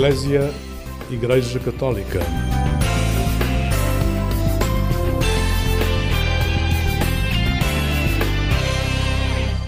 Eclésia 0.00 0.50
Igreja 1.10 1.60
Católica. 1.60 2.20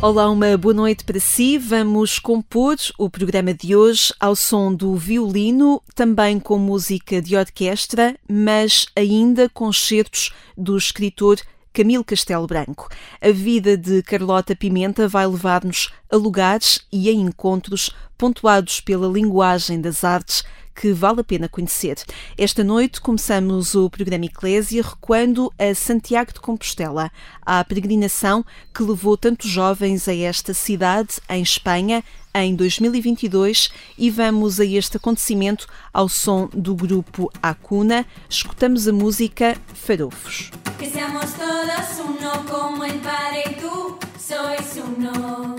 Olá, 0.00 0.30
uma 0.30 0.56
boa 0.56 0.72
noite 0.72 1.04
para 1.04 1.20
si. 1.20 1.58
Vamos 1.58 2.18
compor 2.18 2.76
o 2.96 3.10
programa 3.10 3.52
de 3.52 3.76
hoje 3.76 4.14
ao 4.18 4.34
som 4.34 4.74
do 4.74 4.96
violino, 4.96 5.82
também 5.94 6.40
com 6.40 6.56
música 6.56 7.20
de 7.20 7.36
orquestra, 7.36 8.16
mas 8.26 8.86
ainda 8.96 9.50
com 9.50 9.70
certos 9.70 10.32
do 10.56 10.78
escritor 10.78 11.36
Camilo 11.72 12.04
Castelo 12.04 12.46
Branco. 12.46 12.88
A 13.20 13.30
vida 13.30 13.76
de 13.76 14.02
Carlota 14.02 14.54
Pimenta 14.54 15.08
vai 15.08 15.26
levar-nos 15.26 15.90
a 16.10 16.16
lugares 16.16 16.86
e 16.92 17.08
a 17.08 17.12
encontros 17.12 17.90
pontuados 18.18 18.80
pela 18.80 19.08
linguagem 19.08 19.80
das 19.80 20.04
artes 20.04 20.44
que 20.74 20.92
vale 20.92 21.20
a 21.20 21.24
pena 21.24 21.48
conhecer. 21.48 21.96
Esta 22.36 22.64
noite 22.64 23.00
começamos 23.00 23.74
o 23.74 23.90
programa 23.90 24.24
Eclésia 24.24 24.82
recuando 24.82 25.52
a 25.58 25.74
Santiago 25.74 26.32
de 26.32 26.40
Compostela, 26.40 27.10
à 27.44 27.62
peregrinação 27.64 28.44
que 28.74 28.82
levou 28.82 29.16
tantos 29.16 29.50
jovens 29.50 30.08
a 30.08 30.14
esta 30.14 30.54
cidade, 30.54 31.20
em 31.28 31.42
Espanha, 31.42 32.02
em 32.34 32.54
2022 32.54 33.70
e 33.96 34.10
vamos 34.10 34.58
a 34.60 34.64
este 34.64 34.96
acontecimento 34.96 35.66
ao 35.92 36.08
som 36.08 36.48
do 36.52 36.74
grupo 36.74 37.30
Acuna. 37.42 38.06
Escutamos 38.28 38.88
a 38.88 38.92
música 38.92 39.56
Farofos. 39.74 40.50
Que 40.78 40.88
seamos 40.88 41.32
todos 41.34 42.00
uno 42.00 42.44
como 42.48 42.84
el 42.84 42.98
Padre 43.00 43.44
y 43.46 43.54
tú 43.60 43.98
sois 44.18 44.82
uno. 44.84 45.56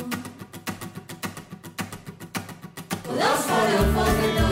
Los 3.05 3.45
farofos 3.45 4.42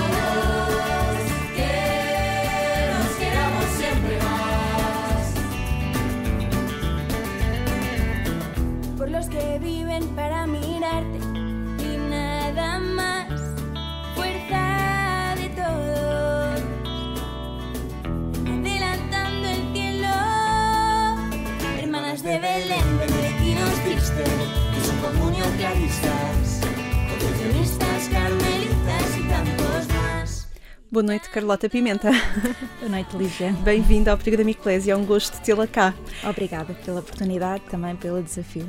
Boa 30.91 31.03
noite, 31.03 31.29
Carlota 31.29 31.69
Pimenta. 31.69 32.11
Boa 32.81 32.89
noite, 32.89 33.15
Lígia. 33.15 33.53
Bem-vinda 33.63 34.11
ao 34.11 34.17
programa 34.17 34.51
Eclésia, 34.51 34.91
é 34.91 34.95
um 34.95 35.05
gosto 35.05 35.39
tê-la 35.41 35.65
cá. 35.65 35.93
Obrigada 36.21 36.73
pela 36.73 36.99
oportunidade, 36.99 37.63
também 37.69 37.95
pelo 37.95 38.21
desafio. 38.21 38.67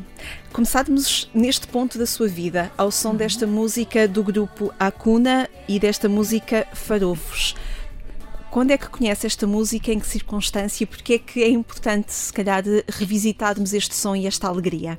Começámos 0.52 1.28
neste 1.34 1.66
ponto 1.66 1.98
da 1.98 2.06
sua 2.06 2.28
vida, 2.28 2.70
ao 2.78 2.92
som 2.92 3.08
uhum. 3.10 3.16
desta 3.16 3.44
música 3.44 4.06
do 4.06 4.22
grupo 4.22 4.72
Acuna 4.78 5.50
e 5.68 5.80
desta 5.80 6.08
música 6.08 6.64
Farofos. 6.72 7.56
Quando 8.52 8.70
é 8.70 8.78
que 8.78 8.88
conhece 8.88 9.26
esta 9.26 9.44
música, 9.44 9.92
em 9.92 9.98
que 9.98 10.06
circunstância 10.06 10.84
e 10.84 10.86
porque 10.86 11.14
é 11.14 11.18
que 11.18 11.42
é 11.42 11.48
importante, 11.48 12.12
se 12.12 12.32
calhar, 12.32 12.62
revisitarmos 12.88 13.74
este 13.74 13.96
som 13.96 14.14
e 14.14 14.28
esta 14.28 14.46
alegria? 14.46 14.96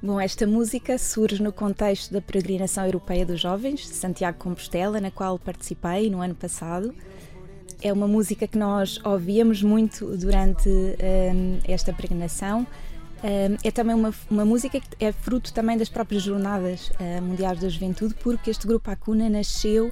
Bom, 0.00 0.20
esta 0.20 0.46
música 0.46 0.96
surge 0.96 1.42
no 1.42 1.52
contexto 1.52 2.12
da 2.12 2.20
Peregrinação 2.20 2.84
Europeia 2.84 3.26
dos 3.26 3.40
Jovens, 3.40 3.80
de 3.80 3.94
Santiago 3.96 4.38
Compostela, 4.38 5.00
na 5.00 5.10
qual 5.10 5.36
participei 5.40 6.08
no 6.08 6.20
ano 6.20 6.36
passado. 6.36 6.94
É 7.82 7.92
uma 7.92 8.06
música 8.06 8.46
que 8.46 8.56
nós 8.56 9.00
ouvíamos 9.04 9.60
muito 9.60 10.16
durante 10.16 10.68
um, 10.68 11.58
esta 11.66 11.92
peregrinação. 11.92 12.64
Um, 13.24 13.56
é 13.64 13.72
também 13.72 13.96
uma, 13.96 14.14
uma 14.30 14.44
música 14.44 14.78
que 14.78 15.04
é 15.04 15.10
fruto 15.10 15.52
também 15.52 15.76
das 15.76 15.88
próprias 15.88 16.22
Jornadas 16.22 16.92
uh, 17.00 17.20
Mundiais 17.20 17.58
da 17.58 17.68
Juventude, 17.68 18.14
porque 18.22 18.50
este 18.50 18.68
grupo 18.68 18.88
Acuna 18.92 19.28
nasceu 19.28 19.90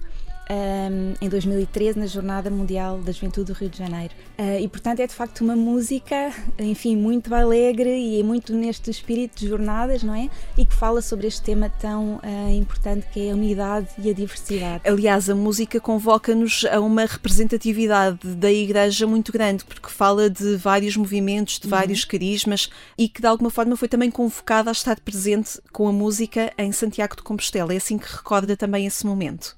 um, 0.50 1.14
em 1.20 1.28
2013 1.28 1.98
na 1.98 2.06
Jornada 2.06 2.50
Mundial 2.50 2.98
da 2.98 3.12
Juventude 3.12 3.52
do 3.52 3.56
Rio 3.56 3.68
de 3.68 3.78
Janeiro. 3.78 4.14
Uh, 4.38 4.60
e 4.60 4.68
portanto 4.68 5.00
é 5.00 5.06
de 5.06 5.14
facto 5.14 5.42
uma 5.42 5.56
música, 5.56 6.32
enfim, 6.58 6.96
muito 6.96 7.34
alegre 7.34 7.90
e 7.90 8.20
é 8.20 8.22
muito 8.22 8.52
neste 8.54 8.90
espírito 8.90 9.38
de 9.38 9.48
jornadas, 9.48 10.02
não 10.02 10.14
é? 10.14 10.28
E 10.56 10.64
que 10.64 10.74
fala 10.74 11.02
sobre 11.02 11.26
este 11.26 11.42
tema 11.42 11.68
tão 11.68 12.16
uh, 12.16 12.50
importante 12.50 13.06
que 13.12 13.28
é 13.28 13.32
a 13.32 13.34
unidade 13.34 13.88
e 13.98 14.10
a 14.10 14.12
diversidade. 14.12 14.82
Aliás, 14.88 15.28
a 15.28 15.34
música 15.34 15.80
convoca-nos 15.80 16.64
a 16.70 16.80
uma 16.80 17.04
representatividade 17.04 18.18
da 18.36 18.50
Igreja 18.50 19.06
muito 19.06 19.32
grande, 19.32 19.64
porque 19.64 19.88
fala 19.88 20.30
de 20.30 20.56
vários 20.56 20.96
movimentos, 20.96 21.58
de 21.58 21.68
vários 21.68 22.02
uhum. 22.02 22.08
carismas 22.08 22.70
e 22.96 23.08
que 23.08 23.20
de 23.20 23.26
alguma 23.26 23.50
forma 23.50 23.76
foi 23.76 23.88
também 23.88 24.10
convocada 24.10 24.70
a 24.70 24.72
estar 24.72 24.98
presente 25.00 25.60
com 25.72 25.88
a 25.88 25.92
música 25.92 26.52
em 26.56 26.72
Santiago 26.72 27.16
de 27.16 27.22
Compostela. 27.22 27.72
É 27.72 27.76
assim 27.76 27.98
que 27.98 28.10
recorda 28.10 28.56
também 28.56 28.86
esse 28.86 29.04
momento. 29.06 29.56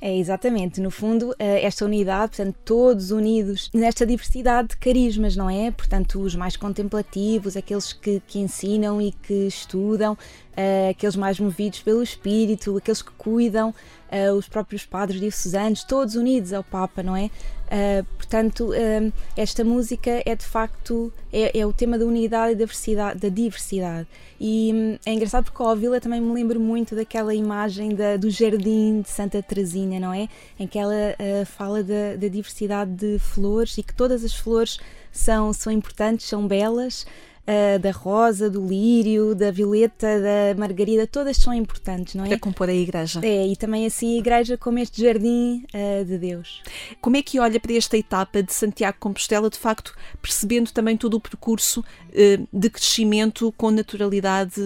É, 0.00 0.14
exatamente. 0.14 0.80
No 0.80 0.90
fundo, 0.90 1.34
eh, 1.38 1.64
esta 1.64 1.84
unidade, 1.84 2.36
portanto, 2.36 2.56
todos 2.64 3.10
unidos 3.10 3.70
nesta 3.72 4.04
diversidade 4.04 4.68
de 4.68 4.76
carismas, 4.76 5.34
não 5.34 5.48
é? 5.48 5.70
Portanto, 5.70 6.20
os 6.20 6.34
mais 6.34 6.54
contemplativos, 6.54 7.56
aqueles 7.56 7.94
que, 7.94 8.20
que 8.26 8.38
ensinam 8.38 9.00
e 9.00 9.10
que 9.10 9.46
estudam, 9.46 10.12
uh, 10.12 10.90
aqueles 10.90 11.16
mais 11.16 11.40
movidos 11.40 11.80
pelo 11.80 12.02
espírito, 12.02 12.76
aqueles 12.76 13.00
que 13.00 13.12
cuidam, 13.12 13.70
uh, 13.70 14.34
os 14.34 14.46
próprios 14.48 14.84
padres 14.84 15.18
diocesanos, 15.18 15.82
todos 15.82 16.14
unidos 16.14 16.52
ao 16.52 16.62
Papa, 16.62 17.02
não 17.02 17.16
é? 17.16 17.30
Uh, 17.66 18.04
portanto, 18.16 18.70
uh, 18.70 19.12
esta 19.36 19.64
música 19.64 20.22
é 20.24 20.36
de 20.36 20.44
facto 20.44 21.12
é, 21.32 21.58
é, 21.58 21.66
o 21.66 21.72
tema 21.72 21.98
da 21.98 22.04
unidade 22.04 22.52
e 22.52 22.54
da 22.54 22.64
diversidade, 22.64 23.20
da 23.20 23.28
diversidade. 23.28 24.06
E 24.40 24.70
um, 24.72 24.98
é 25.04 25.12
engraçado 25.12 25.44
porque 25.44 25.60
ao 25.60 25.70
ouvi-la 25.70 26.00
também 26.00 26.20
me 26.20 26.32
lembro 26.32 26.60
muito 26.60 26.94
daquela 26.94 27.34
imagem 27.34 27.94
da, 27.94 28.16
do 28.16 28.30
jardim 28.30 29.00
de 29.00 29.08
Santa 29.08 29.42
Teresinha, 29.42 29.98
não 29.98 30.12
é? 30.12 30.28
Em 30.58 30.66
que 30.66 30.78
ela 30.78 30.94
uh, 30.94 31.46
fala 31.46 31.82
da, 31.82 32.14
da, 32.16 32.28
diversidade 32.28 32.92
de 32.92 33.18
flores 33.18 33.76
e 33.78 33.82
que 33.82 33.94
todas 33.94 34.24
as 34.24 34.34
flores 34.34 34.78
são, 35.10 35.52
são 35.52 35.72
importantes, 35.72 36.26
são 36.26 36.46
belas 36.46 37.04
uh, 37.46 37.78
da 37.78 37.90
rosa, 37.90 38.50
do 38.50 38.66
lírio, 38.66 39.34
da 39.34 39.50
violeta, 39.50 40.06
da 40.20 40.58
margarida, 40.58 41.06
todas 41.06 41.36
são 41.36 41.54
importantes, 41.54 42.14
não 42.14 42.24
é? 42.24 42.28
Para 42.28 42.38
compor 42.38 42.68
a 42.68 42.74
igreja. 42.74 43.20
É, 43.22 43.46
e 43.46 43.56
também 43.56 43.86
assim 43.86 44.16
a 44.16 44.18
igreja 44.18 44.58
como 44.58 44.78
este 44.78 45.02
jardim 45.02 45.64
uh, 45.72 46.04
de 46.04 46.18
Deus. 46.18 46.62
Como 47.00 47.16
é 47.16 47.22
que 47.22 47.38
olha 47.38 47.60
para 47.60 47.72
esta 47.72 47.96
etapa 47.96 48.42
de 48.42 48.52
Santiago 48.52 48.98
Compostela, 48.98 49.48
de 49.48 49.58
facto, 49.58 49.94
percebendo 50.20 50.72
também 50.72 50.96
todo 50.96 51.14
o 51.14 51.20
percurso 51.20 51.80
uh, 51.80 52.48
de 52.52 52.70
crescimento 52.70 53.52
com 53.56 53.70
naturalidade 53.70 54.60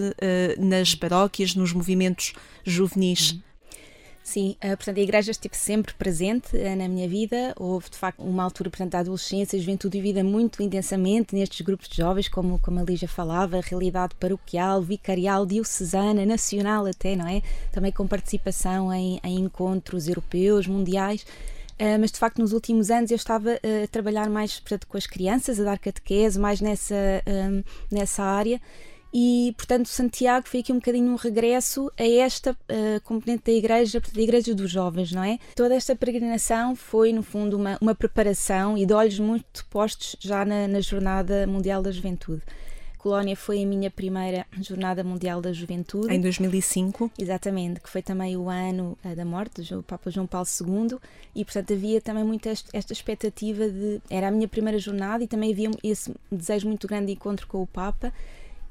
nas 0.57 0.95
paróquias, 0.95 1.55
nos 1.55 1.73
movimentos 1.73 2.33
juvenis? 2.63 3.31
Uhum. 3.31 3.50
Sim, 4.23 4.55
uh, 4.63 4.77
portanto, 4.77 4.97
a 4.97 5.01
Igreja 5.01 5.31
esteve 5.31 5.57
sempre 5.57 5.93
presente 5.95 6.55
uh, 6.55 6.75
na 6.75 6.87
minha 6.87 7.07
vida. 7.07 7.53
Houve, 7.57 7.89
de 7.89 7.97
facto, 7.97 8.21
uma 8.21 8.43
altura, 8.43 8.69
portanto, 8.69 8.91
da 8.91 8.99
adolescência, 8.99 9.59
juventude 9.59 9.99
vivida 9.99 10.23
muito 10.23 10.61
intensamente 10.61 11.35
nestes 11.35 11.61
grupos 11.61 11.87
de 11.87 11.97
jovens, 11.97 12.27
como, 12.27 12.59
como 12.59 12.79
a 12.79 12.83
Lígia 12.83 13.07
falava, 13.07 13.59
realidade 13.61 14.13
paroquial, 14.15 14.81
vicarial, 14.81 15.45
diocesana, 15.45 16.25
nacional 16.25 16.85
até, 16.85 17.15
não 17.15 17.27
é? 17.27 17.41
Também 17.71 17.91
com 17.91 18.07
participação 18.07 18.93
em, 18.93 19.19
em 19.23 19.39
encontros 19.39 20.07
europeus, 20.07 20.67
mundiais. 20.67 21.25
Uh, 21.79 21.97
mas 21.99 22.11
de 22.11 22.19
facto 22.19 22.37
nos 22.37 22.53
últimos 22.53 22.91
anos 22.91 23.09
eu 23.09 23.15
estava 23.15 23.53
a 23.53 23.87
trabalhar 23.87 24.29
mais 24.29 24.59
portanto, 24.59 24.85
com 24.85 24.97
as 24.97 25.07
crianças, 25.07 25.59
a 25.59 25.63
dar 25.63 25.79
catequese, 25.79 26.39
mais 26.39 26.61
nessa, 26.61 27.23
nessa 27.91 28.21
área 28.21 28.61
e, 29.13 29.53
portanto, 29.57 29.87
Santiago 29.87 30.47
foi 30.47 30.61
aqui 30.61 30.71
um 30.71 30.77
bocadinho 30.77 31.11
um 31.11 31.15
regresso 31.15 31.91
a 31.97 32.07
esta 32.07 32.51
uh, 32.51 33.01
componente 33.03 33.43
da 33.45 33.51
igreja, 33.51 33.99
da 33.99 34.21
igreja 34.21 34.55
dos 34.55 34.71
jovens, 34.71 35.11
não 35.11 35.23
é? 35.23 35.37
Toda 35.55 35.75
esta 35.75 35.95
peregrinação 35.95 36.75
foi, 36.75 37.11
no 37.11 37.21
fundo, 37.21 37.57
uma, 37.57 37.77
uma 37.81 37.93
preparação 37.93 38.77
e 38.77 38.85
de 38.85 38.93
olhos 38.93 39.19
muito 39.19 39.65
postos 39.69 40.15
já 40.19 40.45
na, 40.45 40.67
na 40.67 40.79
Jornada 40.79 41.45
Mundial 41.45 41.81
da 41.81 41.91
Juventude. 41.91 42.41
Colónia 42.97 43.35
foi 43.35 43.63
a 43.63 43.65
minha 43.65 43.89
primeira 43.89 44.45
Jornada 44.61 45.03
Mundial 45.03 45.41
da 45.41 45.51
Juventude. 45.51 46.13
Em 46.13 46.21
2005. 46.21 47.11
Exatamente, 47.17 47.81
que 47.81 47.89
foi 47.89 48.03
também 48.03 48.37
o 48.37 48.47
ano 48.47 48.97
uh, 49.03 49.15
da 49.15 49.25
morte 49.25 49.61
do 49.61 49.83
Papa 49.83 50.09
João 50.09 50.27
Paulo 50.27 50.47
II 50.47 50.97
e, 51.35 51.43
portanto, 51.43 51.73
havia 51.73 51.99
também 51.99 52.23
muito 52.23 52.47
esta 52.47 52.93
expectativa 52.93 53.67
de. 53.67 53.99
Era 54.09 54.29
a 54.29 54.31
minha 54.31 54.47
primeira 54.47 54.79
jornada 54.79 55.21
e 55.21 55.27
também 55.27 55.51
havia 55.51 55.69
esse 55.83 56.13
desejo 56.31 56.67
muito 56.67 56.87
grande 56.87 57.07
de 57.07 57.13
encontro 57.13 57.45
com 57.47 57.61
o 57.61 57.67
Papa 57.67 58.13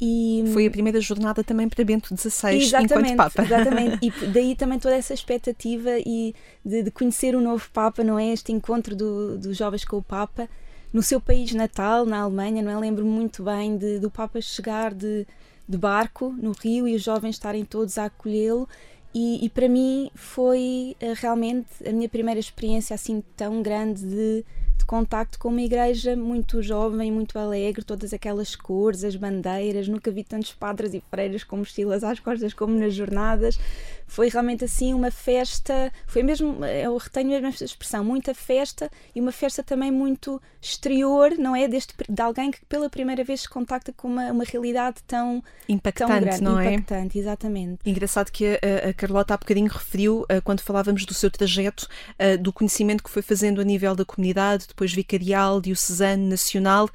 e... 0.01 0.45
Foi 0.53 0.67
a 0.67 0.71
primeira 0.71 1.01
jornada 1.01 1.45
também 1.45 1.69
para 1.69 1.85
Bento 1.85 2.09
XVI 2.17 2.57
enquanto 2.83 3.17
Papa. 3.17 3.43
Exatamente, 3.43 3.99
e 4.07 4.27
daí 4.29 4.57
também 4.57 4.79
toda 4.79 4.97
essa 4.97 5.13
expectativa 5.13 5.91
e 5.99 6.35
de, 6.65 6.85
de 6.85 6.91
conhecer 6.91 7.37
o 7.37 7.41
novo 7.41 7.69
Papa, 7.73 8.03
não 8.03 8.19
é? 8.19 8.33
Este 8.33 8.51
encontro 8.51 8.97
do, 8.97 9.37
dos 9.37 9.57
jovens 9.57 9.85
com 9.85 9.99
o 9.99 10.03
Papa 10.03 10.49
no 10.93 11.03
seu 11.03 11.21
país 11.21 11.53
natal, 11.53 12.07
na 12.07 12.21
Alemanha, 12.21 12.63
não 12.63 12.71
é? 12.71 12.79
Lembro 12.79 13.05
muito 13.05 13.43
bem 13.43 13.77
de, 13.77 13.99
do 13.99 14.11
Papa 14.11 14.41
chegar 14.41 14.95
de, 14.95 15.27
de 15.69 15.77
barco 15.77 16.35
no 16.41 16.53
Rio 16.53 16.89
e 16.89 16.95
os 16.95 17.03
jovens 17.03 17.37
estarem 17.37 17.65
todos 17.65 17.99
a 17.99 18.07
acolhê-lo 18.07 18.67
E, 19.15 19.45
e 19.45 19.49
para 19.51 19.69
mim 19.69 20.11
foi 20.15 20.97
uh, 21.03 21.15
realmente 21.17 21.69
a 21.87 21.93
minha 21.93 22.09
primeira 22.09 22.41
experiência 22.41 22.95
assim 22.95 23.23
tão 23.37 23.63
grande 23.63 24.03
de, 24.03 24.45
de 24.81 24.87
contacto 24.87 25.39
com 25.39 25.49
uma 25.49 25.63
igreja 25.63 26.17
muito 26.17 26.63
jovem, 26.63 27.13
muito 27.13 27.39
alegre, 27.39 27.85
todas 27.85 28.13
aquelas 28.13 28.57
cores, 28.57 29.05
as 29.05 29.15
bandeiras, 29.15 29.87
nunca 29.87 30.11
vi 30.11 30.25
tantos 30.25 30.53
padres 30.53 30.95
e 30.95 31.03
freiras 31.11 31.45
com 31.45 31.59
mochilas 31.59 32.03
às 32.03 32.19
costas 32.19 32.53
como 32.53 32.75
nas 32.79 32.95
jornadas. 32.95 33.59
Foi 34.07 34.29
realmente 34.29 34.65
assim 34.65 34.93
uma 34.93 35.11
festa, 35.11 35.93
foi 36.07 36.23
mesmo, 36.25 36.65
eu 36.65 36.97
retenho 36.97 37.29
mesmo 37.29 37.47
esta 37.47 37.65
expressão, 37.65 38.05
muita 38.05 38.35
festa 38.35 38.91
e 39.15 39.21
uma 39.21 39.31
festa 39.31 39.63
também 39.63 39.93
muito 39.93 40.43
exterior, 40.61 41.31
não 41.39 41.55
é? 41.55 41.69
Deste, 41.69 41.95
de 42.09 42.21
alguém 42.21 42.51
que 42.51 42.59
pela 42.67 42.91
primeira 42.91 43.23
vez 43.23 43.43
se 43.43 43.49
contacta 43.49 43.93
com 43.93 44.09
uma, 44.09 44.33
uma 44.33 44.45
realidade 44.45 44.97
tão 45.07 45.43
impactante, 45.69 46.11
tão 46.11 46.21
grande, 46.21 46.43
não 46.43 46.59
é? 46.59 46.75
Impactante, 46.75 47.19
exatamente. 47.19 47.79
Engraçado 47.87 48.33
que 48.33 48.47
a, 48.47 48.89
a 48.91 48.95
Carlota 48.95 49.35
há 49.35 49.37
bocadinho 49.37 49.71
referiu, 49.71 50.23
uh, 50.23 50.43
quando 50.43 50.61
falávamos 50.61 51.05
do 51.05 51.15
seu 51.15 51.31
trajeto, 51.31 51.89
uh, 52.19 52.37
do 52.37 52.53
conhecimento 52.53 53.05
que 53.05 53.11
foi 53.11 53.23
fazendo 53.23 53.61
a 53.61 53.65
nível 53.65 53.95
da 53.95 54.05
comunidade, 54.05 54.67
depois 54.71 54.93
vicarial, 54.93 55.61
diocesano, 55.61 56.29
nacional, 56.29 56.89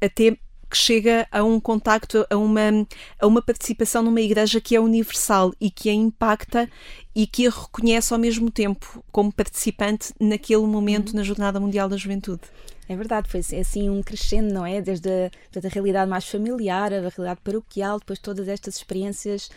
até 0.00 0.36
que 0.70 0.76
chega 0.76 1.26
a 1.32 1.42
um 1.42 1.58
contacto, 1.58 2.24
a 2.30 2.36
uma, 2.36 2.86
a 3.18 3.26
uma 3.26 3.42
participação 3.42 4.02
numa 4.02 4.20
igreja 4.20 4.60
que 4.60 4.76
é 4.76 4.80
universal 4.80 5.52
e 5.60 5.68
que 5.68 5.90
a 5.90 5.92
impacta 5.92 6.70
e 7.14 7.26
que 7.26 7.46
a 7.46 7.50
reconhece 7.50 8.12
ao 8.12 8.20
mesmo 8.20 8.50
tempo 8.50 9.04
como 9.10 9.32
participante 9.32 10.14
naquele 10.20 10.64
momento 10.64 11.10
uhum. 11.10 11.16
na 11.16 11.22
Jornada 11.24 11.58
Mundial 11.58 11.88
da 11.88 11.96
Juventude. 11.96 12.42
É 12.88 12.96
verdade, 12.96 13.28
foi 13.28 13.40
assim 13.60 13.90
um 13.90 14.02
crescendo, 14.02 14.52
não 14.52 14.64
é? 14.64 14.80
Desde 14.80 15.08
a, 15.08 15.30
desde 15.52 15.66
a 15.68 15.70
realidade 15.70 16.10
mais 16.10 16.26
familiar, 16.28 16.92
a 16.92 17.00
realidade 17.00 17.40
paroquial, 17.42 17.98
depois 17.98 18.18
todas 18.18 18.48
estas 18.48 18.76
experiências 18.76 19.50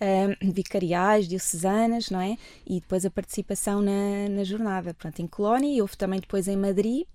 um, 0.00 0.50
vicariais, 0.52 1.28
diocesanas, 1.28 2.10
não 2.10 2.20
é? 2.20 2.36
E 2.66 2.80
depois 2.80 3.04
a 3.04 3.10
participação 3.10 3.80
na, 3.80 4.28
na 4.28 4.44
jornada. 4.44 4.94
Portanto, 4.94 5.20
em 5.20 5.26
Colónia 5.26 5.74
e 5.74 5.80
houve 5.80 5.96
também 5.96 6.20
depois 6.20 6.48
em 6.48 6.56
Madrid. 6.56 7.06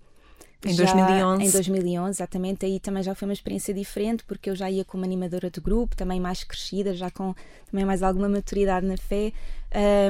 Em 0.64 0.72
já, 0.72 0.84
2011. 0.84 1.44
Em 1.44 1.50
2011, 1.50 2.10
exatamente. 2.10 2.66
Aí 2.66 2.80
também 2.80 3.02
já 3.02 3.14
foi 3.14 3.28
uma 3.28 3.34
experiência 3.34 3.74
diferente, 3.74 4.24
porque 4.24 4.50
eu 4.50 4.56
já 4.56 4.70
ia 4.70 4.84
como 4.84 5.04
animadora 5.04 5.50
do 5.50 5.60
grupo, 5.60 5.94
também 5.94 6.18
mais 6.18 6.42
crescida, 6.42 6.94
já 6.94 7.10
com 7.10 7.34
também 7.70 7.84
mais 7.84 8.02
alguma 8.02 8.28
maturidade 8.28 8.86
na 8.86 8.96
fé. 8.96 9.32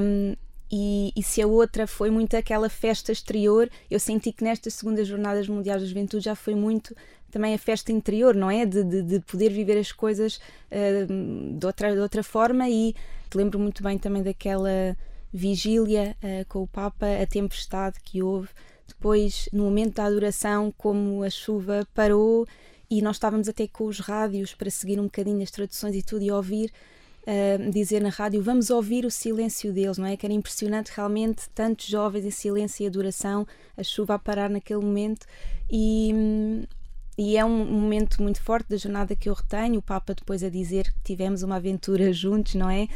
Um, 0.01 0.35
e, 0.71 1.13
e, 1.15 1.23
se 1.23 1.41
a 1.41 1.47
outra 1.47 1.87
foi 1.87 2.11
muito 2.11 2.37
aquela 2.37 2.69
festa 2.69 3.13
exterior, 3.13 3.71
eu 3.89 4.01
senti 4.01 4.33
que 4.33 4.43
nestas 4.43 4.75
segundas 4.75 5.07
jornadas 5.07 5.47
mundiais 5.47 5.81
da 5.81 5.87
juventude 5.87 6.25
já 6.25 6.35
foi 6.35 6.57
muito 6.57 6.95
também 7.31 7.55
a 7.55 7.59
festa 7.59 7.93
interior, 7.93 8.35
não 8.35 8.51
é? 8.51 8.65
De, 8.65 8.83
de, 8.83 9.03
de 9.03 9.21
poder 9.21 9.51
viver 9.51 9.79
as 9.79 9.93
coisas 9.93 10.37
uh, 10.71 11.57
de, 11.59 11.67
outra, 11.67 11.93
de 11.93 12.01
outra 12.01 12.23
forma 12.23 12.69
e 12.69 12.95
lembro 13.35 13.59
muito 13.59 13.83
bem 13.83 13.99
também 13.99 14.23
daquela 14.23 14.97
vigília 15.33 16.17
uh, 16.23 16.47
com 16.49 16.63
o 16.63 16.67
Papa, 16.67 17.07
a 17.23 17.27
tempestade 17.27 17.99
que 18.03 18.23
houve, 18.23 18.49
depois 18.87 19.49
no 19.53 19.65
momento 19.65 19.95
da 19.95 20.05
adoração, 20.05 20.73
como 20.77 21.23
a 21.23 21.31
chuva 21.31 21.87
parou 21.95 22.47
e 22.89 23.03
nós 23.03 23.17
estávamos 23.17 23.49
até 23.49 23.67
com 23.67 23.85
os 23.85 23.99
rádios 23.99 24.55
para 24.55 24.71
seguir 24.71 24.99
um 25.01 25.05
bocadinho 25.05 25.43
as 25.43 25.51
traduções 25.51 25.95
e 25.95 26.03
tudo 26.03 26.23
e 26.23 26.31
ouvir 26.31 26.73
Uh, 27.29 27.73
dizer 27.73 28.01
na 28.01 28.09
rádio 28.09 28.41
vamos 28.41 28.71
ouvir 28.71 29.05
o 29.05 29.11
silêncio 29.11 29.73
deles, 29.73 29.99
não 29.99 30.07
é? 30.07 30.17
Que 30.17 30.25
era 30.25 30.33
impressionante 30.33 30.93
realmente, 30.95 31.51
tantos 31.53 31.87
jovens 31.87 32.25
em 32.25 32.31
silêncio 32.31 32.85
e 32.85 32.87
adoração, 32.87 33.45
a 33.77 33.83
chuva 33.83 34.15
a 34.15 34.19
parar 34.21 34.49
naquele 34.49 34.79
momento 34.79 35.27
e, 35.69 36.15
e 37.19 37.37
é 37.37 37.45
um 37.45 37.65
momento 37.65 38.23
muito 38.23 38.43
forte 38.43 38.69
da 38.69 38.77
jornada 38.77 39.17
que 39.17 39.29
eu 39.29 39.35
retenho. 39.35 39.79
O 39.79 39.83
Papa 39.83 40.15
depois 40.15 40.43
a 40.43 40.51
dizer 40.51 40.93
que 40.93 41.01
tivemos 41.03 41.43
uma 41.43 41.57
aventura 41.57 42.13
juntos, 42.15 42.55
não 42.55 42.69
é? 42.69 42.89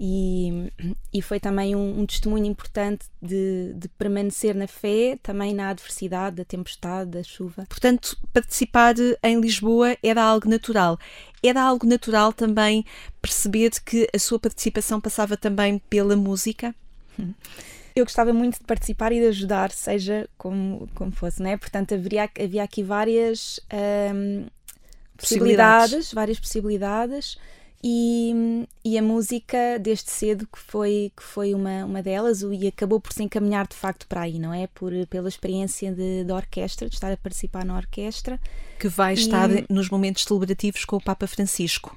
E, 0.00 0.72
e 1.12 1.20
foi 1.20 1.40
também 1.40 1.74
um, 1.74 2.00
um 2.00 2.06
testemunho 2.06 2.46
importante 2.46 3.06
de, 3.20 3.72
de, 3.74 3.88
permanecer 3.88 4.54
na 4.54 4.68
fé, 4.68 5.18
também 5.20 5.52
na 5.52 5.70
adversidade, 5.70 6.36
da 6.36 6.44
tempestade, 6.44 7.10
da 7.10 7.22
chuva. 7.24 7.66
Portanto, 7.68 8.16
participar 8.32 8.94
em 9.24 9.40
Lisboa 9.40 9.96
era 10.00 10.22
algo 10.22 10.48
natural. 10.48 10.96
Era 11.42 11.62
algo 11.62 11.84
natural 11.84 12.32
também 12.32 12.84
perceber 13.20 13.70
que 13.84 14.08
a 14.14 14.18
sua 14.20 14.38
participação 14.38 15.00
passava 15.00 15.36
também 15.36 15.80
pela 15.90 16.14
música? 16.14 16.72
eu 18.00 18.04
gostava 18.04 18.32
muito 18.32 18.58
de 18.58 18.64
participar 18.64 19.12
e 19.12 19.20
de 19.20 19.26
ajudar, 19.26 19.70
seja 19.70 20.28
como, 20.36 20.88
como 20.94 21.12
fosse, 21.12 21.42
né? 21.42 21.56
Portanto, 21.56 21.94
haveria, 21.94 22.28
havia 22.38 22.62
aqui 22.62 22.82
várias 22.82 23.60
um, 23.72 24.46
possibilidades, 25.16 25.16
possibilidades, 25.16 26.12
várias 26.12 26.40
possibilidades. 26.40 27.38
E, 27.82 28.66
e, 28.84 28.98
a 28.98 29.02
música 29.02 29.78
desde 29.80 30.10
cedo 30.10 30.48
que 30.52 30.58
foi 30.58 31.12
que 31.16 31.22
foi 31.22 31.54
uma, 31.54 31.84
uma 31.84 32.02
delas 32.02 32.42
e 32.42 32.66
acabou 32.66 32.98
por 32.98 33.12
se 33.12 33.22
encaminhar 33.22 33.68
de 33.68 33.76
facto 33.76 34.04
para 34.08 34.22
aí 34.22 34.36
não 34.36 34.52
é 34.52 34.66
por 34.66 34.92
pela 35.06 35.28
experiência 35.28 35.92
de, 35.92 36.24
de 36.24 36.32
orquestra 36.32 36.88
de 36.88 36.96
estar 36.96 37.12
a 37.12 37.16
participar 37.16 37.64
na 37.64 37.76
orquestra 37.76 38.40
que 38.80 38.88
vai 38.88 39.14
e, 39.14 39.18
estar 39.18 39.48
nos 39.70 39.88
momentos 39.90 40.24
celebrativos 40.24 40.84
com 40.84 40.96
o 40.96 41.00
Papa 41.00 41.28
Francisco 41.28 41.96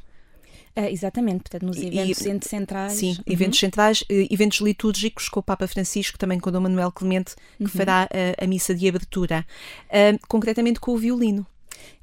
Uh, 0.78 0.86
exatamente, 0.86 1.42
portanto, 1.42 1.66
nos 1.66 1.78
eventos 1.78 2.22
e, 2.22 2.50
centrais. 2.50 2.94
Sim, 2.94 3.12
uhum. 3.12 3.24
eventos 3.28 3.60
centrais, 3.60 4.04
eh, 4.10 4.28
eventos 4.30 4.62
litúrgicos 4.62 5.28
com 5.28 5.42
o 5.42 5.44
Papa 5.44 5.68
Francisco, 5.68 6.18
também 6.18 6.40
com 6.40 6.50
o 6.50 6.52
Dom 6.52 6.62
Manuel 6.62 6.92
Clemente, 6.94 7.36
que 7.58 7.64
uhum. 7.64 7.70
fará 7.70 8.06
uh, 8.06 8.44
a 8.44 8.48
missa 8.48 8.74
de 8.74 8.88
abertura, 8.88 9.46
uh, 9.88 10.28
concretamente 10.30 10.80
com 10.80 10.94
o 10.94 10.98
violino. 10.98 11.46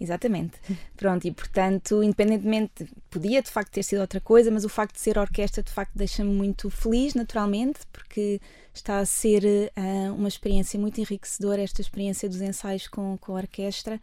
Exatamente. 0.01 0.59
Pronto, 0.97 1.27
e 1.27 1.33
portanto, 1.33 2.03
independentemente, 2.03 2.87
podia 3.11 3.41
de 3.43 3.51
facto 3.51 3.73
ter 3.73 3.83
sido 3.83 4.01
outra 4.01 4.21
coisa, 4.21 4.51
mas 4.51 4.65
o 4.65 4.69
facto 4.69 4.95
de 4.95 5.01
ser 5.01 5.19
orquestra 5.19 5.63
de 5.63 5.71
facto 5.71 5.93
deixa-me 5.95 6.33
muito 6.33 6.69
feliz, 6.69 7.15
naturalmente, 7.15 7.81
porque 7.93 8.41
está 8.75 8.99
a 8.99 9.07
ser 9.07 9.45
uh, 9.45 10.15
uma 10.15 10.29
experiência 10.29 10.79
muito 10.79 11.01
enriquecedora, 11.01 11.63
esta 11.63 11.81
experiência 11.81 12.29
dos 12.29 12.41
ensaios 12.41 12.87
com, 12.87 13.17
com 13.19 13.33
a 13.33 13.37
orquestra 13.37 14.01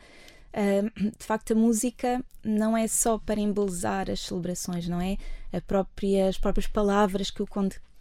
de 1.17 1.25
facto, 1.25 1.51
a 1.51 1.55
música 1.55 2.23
não 2.43 2.77
é 2.77 2.87
só 2.87 3.17
para 3.17 3.39
embelezar 3.39 4.09
as 4.09 4.21
celebrações, 4.21 4.87
não 4.87 5.01
é? 5.01 5.17
Própria, 5.67 6.27
as 6.27 6.37
próprias 6.37 6.67
palavras 6.67 7.31
que 7.31 7.41
o 7.41 7.47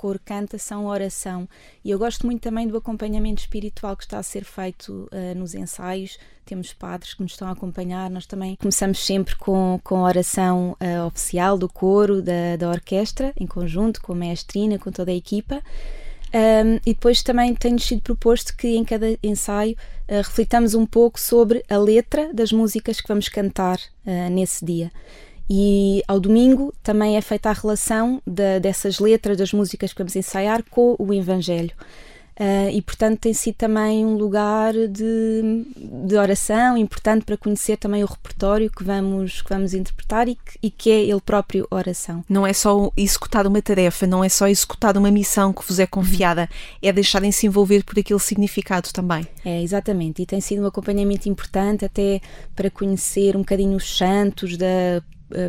coro 0.05 0.21
canta 0.25 0.59
são 0.59 0.87
oração. 0.87 1.49
E 1.85 1.91
eu 1.91 1.99
gosto 1.99 2.27
muito 2.27 2.43
também 2.43 2.67
do 2.67 2.77
acompanhamento 2.77 3.41
espiritual 3.41 3.97
que 3.97 4.05
está 4.05 4.19
a 4.19 4.23
ser 4.23 4.45
feito 4.45 5.09
uh, 5.13 5.39
nos 5.39 5.55
ensaios. 5.55 6.19
Temos 6.45 6.73
padres 6.75 7.15
que 7.15 7.23
nos 7.23 7.33
estão 7.33 7.49
a 7.49 7.53
acompanhar. 7.53 8.11
Nós 8.11 8.27
também 8.27 8.57
começamos 8.57 8.99
sempre 8.99 9.35
com, 9.37 9.81
com 9.83 10.05
a 10.05 10.09
oração 10.09 10.77
uh, 10.81 11.07
oficial 11.07 11.57
do 11.57 11.69
coro, 11.69 12.21
da, 12.21 12.57
da 12.59 12.69
orquestra, 12.69 13.33
em 13.37 13.47
conjunto, 13.47 14.03
com 14.03 14.13
a 14.13 14.17
maestrina, 14.17 14.79
com 14.79 14.93
toda 14.93 15.11
a 15.11 15.15
equipa. 15.15 15.63
Um, 16.35 16.81
e 16.85 16.93
depois 16.93 17.23
também 17.23 17.55
tem-nos 17.55 17.85
sido 17.85 18.03
proposto 18.03 18.57
que 18.57 18.67
em 18.77 18.85
cada 18.85 19.17
ensaio 19.23 19.77
uh, 20.09 20.17
reflitamos 20.17 20.75
um 20.75 20.85
pouco 20.85 21.21
sobre 21.21 21.65
a 21.71 21.77
letra 21.77 22.35
das 22.35 22.51
músicas 22.51 23.01
que 23.01 23.07
vamos 23.07 23.29
cantar 23.29 23.79
uh, 24.05 24.31
nesse 24.31 24.65
dia. 24.65 24.91
E 25.49 26.03
ao 26.09 26.19
domingo 26.19 26.75
também 26.83 27.17
é 27.17 27.21
feita 27.21 27.51
a 27.51 27.53
relação 27.53 28.21
de, 28.27 28.59
dessas 28.59 28.99
letras 28.99 29.37
das 29.37 29.53
músicas 29.53 29.93
que 29.93 29.99
vamos 29.99 30.17
ensaiar 30.17 30.65
com 30.69 30.97
o 30.99 31.15
Evangelho. 31.15 31.71
Uh, 32.39 32.69
e 32.73 32.83
portanto 32.83 33.21
tem 33.21 33.33
sido 33.33 33.55
também 33.55 34.05
um 34.05 34.17
lugar 34.17 34.73
de, 34.73 35.65
de 35.77 36.17
oração 36.17 36.77
importante 36.77 37.25
para 37.25 37.37
conhecer 37.37 37.77
também 37.77 38.03
o 38.03 38.07
repertório 38.07 38.69
que 38.69 38.83
vamos, 38.83 39.41
que 39.41 39.49
vamos 39.49 39.73
interpretar 39.73 40.29
e 40.29 40.35
que, 40.35 40.59
e 40.61 40.71
que 40.71 40.91
é 40.91 41.01
ele 41.05 41.21
próprio 41.21 41.67
oração. 41.71 42.25
Não 42.29 42.45
é 42.45 42.53
só 42.53 42.91
executar 42.97 43.47
uma 43.47 43.63
tarefa, 43.63 44.05
não 44.05 44.25
é 44.25 44.29
só 44.29 44.49
executar 44.49 44.97
uma 44.97 45.13
missão 45.13 45.53
que 45.53 45.65
vos 45.65 45.79
é 45.79 45.87
confiada, 45.87 46.49
é 46.83 46.93
deixarem-se 46.93 47.47
envolver 47.47 47.85
por 47.85 47.97
aquele 47.99 48.19
significado 48.19 48.89
também. 48.93 49.27
É, 49.45 49.63
exatamente, 49.63 50.23
e 50.23 50.27
tem 50.27 50.41
sido 50.41 50.63
um 50.63 50.67
acompanhamento 50.67 51.29
importante 51.29 51.85
até 51.85 52.21
para 52.57 52.69
conhecer 52.69 53.37
um 53.37 53.41
bocadinho 53.41 53.77
os 53.77 53.97
santos 53.97 54.57
da 54.57 55.03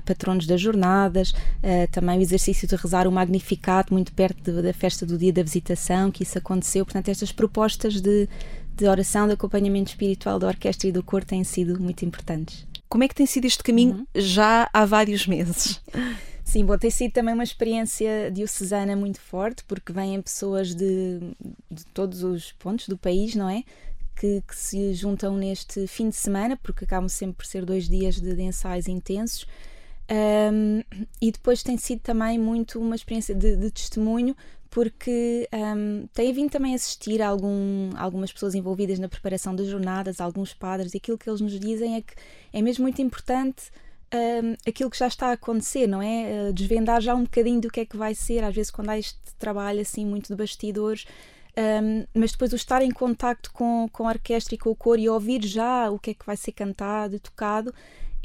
patronos 0.06 0.46
das 0.46 0.62
jornadas, 0.62 1.32
uh, 1.32 1.90
também 1.92 2.20
o 2.20 2.22
exercício 2.22 2.68
de 2.68 2.76
rezar 2.76 3.08
o 3.08 3.12
Magnificat 3.12 3.92
muito 3.92 4.14
perto 4.14 4.52
de, 4.52 4.62
da 4.62 4.74
festa 4.74 5.06
do 5.06 5.18
dia 5.18 5.34
da 5.34 5.44
visitação, 5.44 6.12
que 6.12 6.24
isso 6.24 6.38
aconteceu. 6.38 6.86
Portanto, 6.86 7.10
estas 7.10 7.32
propostas 7.32 8.02
de, 8.02 8.28
de 8.76 8.88
oração, 8.88 9.28
de 9.28 9.34
acompanhamento 9.34 9.90
espiritual 9.90 10.40
da 10.40 10.48
orquestra 10.48 10.90
e 10.90 10.92
do 10.92 11.04
coro 11.04 11.26
têm 11.26 11.44
sido 11.44 11.80
muito 11.80 12.04
importantes. 12.04 12.66
Como 12.88 13.04
é 13.04 13.08
que 13.08 13.16
tem 13.16 13.26
sido 13.26 13.46
este 13.46 13.64
caminho 13.64 13.96
uhum. 13.96 14.06
já 14.16 14.70
há 14.72 14.86
vários 14.86 15.28
meses? 15.28 15.82
Sim, 16.46 16.64
bom, 16.64 16.78
tem 16.78 16.92
sido 16.92 17.12
também 17.12 17.34
uma 17.34 17.44
experiência 17.44 18.30
diocesana 18.32 18.96
muito 18.96 19.20
forte, 19.20 19.64
porque 19.64 19.92
vêm 19.92 20.22
pessoas 20.22 20.76
de, 20.76 21.20
de 21.72 21.86
todos 21.88 22.24
os 22.24 22.52
pontos 22.52 22.88
do 22.88 22.96
país, 22.96 23.36
não 23.36 23.50
é? 23.50 23.64
Que, 24.16 24.42
que, 24.48 24.56
se 24.56 24.94
juntam 24.94 25.36
neste 25.36 25.88
fim 25.88 26.08
de 26.08 26.16
semana, 26.16 26.56
porque 26.56 26.86
acabam 26.86 27.10
sempre 27.10 27.38
por 27.38 27.46
ser 27.48 27.66
dois 27.66 27.90
dias 27.90 28.22
de, 28.22 28.36
de 28.36 28.42
ensaios 28.44 28.88
intensos. 28.88 29.48
Um, 30.10 30.84
e 31.22 31.32
depois 31.32 31.64
tem 31.64 31.78
sido 31.78 32.00
também 32.02 32.38
muito 32.38 32.80
uma 32.80 32.96
experiência 32.96 33.34
de, 33.34 33.56
de 33.56 33.72
testemunho, 33.72 34.36
porque 34.70 35.48
um, 35.54 36.06
tem 36.14 36.34
vindo 36.34 36.52
também 36.52 36.76
assistir 36.76 37.22
a 37.22 37.30
algum, 37.30 37.90
algumas 37.96 38.32
pessoas 38.32 38.56
envolvidas 38.56 39.00
na 39.00 39.08
preparação 39.08 39.56
das 39.56 39.68
jornadas, 39.68 40.20
alguns 40.20 40.54
padres, 40.54 40.94
e 40.94 40.98
aquilo 40.98 41.18
que 41.18 41.30
eles 41.30 41.42
nos 41.42 41.60
dizem 41.60 41.96
é 41.96 42.02
que 42.02 42.14
é 42.52 42.62
mesmo 42.62 42.84
muito 42.84 43.02
importante 43.02 43.72
um, 44.14 44.56
aquilo 44.68 44.90
que 44.90 44.98
já 44.98 45.08
está 45.08 45.28
a 45.28 45.34
acontecer, 45.34 45.88
não 45.88 46.02
é? 46.02 46.50
Uh, 46.50 46.54
desvendar 46.54 47.02
já 47.02 47.16
um 47.16 47.24
bocadinho 47.24 47.62
do 47.62 47.70
que 47.70 47.80
é 47.80 47.86
que 47.86 47.98
vai 47.98 48.14
ser, 48.14 48.44
às 48.44 48.54
vezes 48.54 48.72
quando 48.72 48.90
há 48.90 48.98
este 48.98 49.20
trabalho 49.40 49.82
assim 49.82 50.06
muito 50.06 50.28
de 50.28 50.36
bastidores, 50.36 51.06
um, 51.58 52.06
mas 52.14 52.32
depois 52.32 52.52
o 52.52 52.56
estar 52.56 52.82
em 52.82 52.92
contacto 52.92 53.52
com, 53.54 53.88
com 53.92 54.08
a 54.08 54.12
orquestra 54.12 54.56
e 54.56 54.58
com 54.58 54.70
o 54.70 54.76
coro 54.76 55.00
e 55.00 55.08
ouvir 55.08 55.46
já 55.46 55.90
o 55.90 55.98
que 55.98 56.12
é 56.12 56.14
que 56.14 56.26
vai 56.26 56.36
ser 56.36 56.52
cantado 56.52 57.18
tocado 57.20 57.74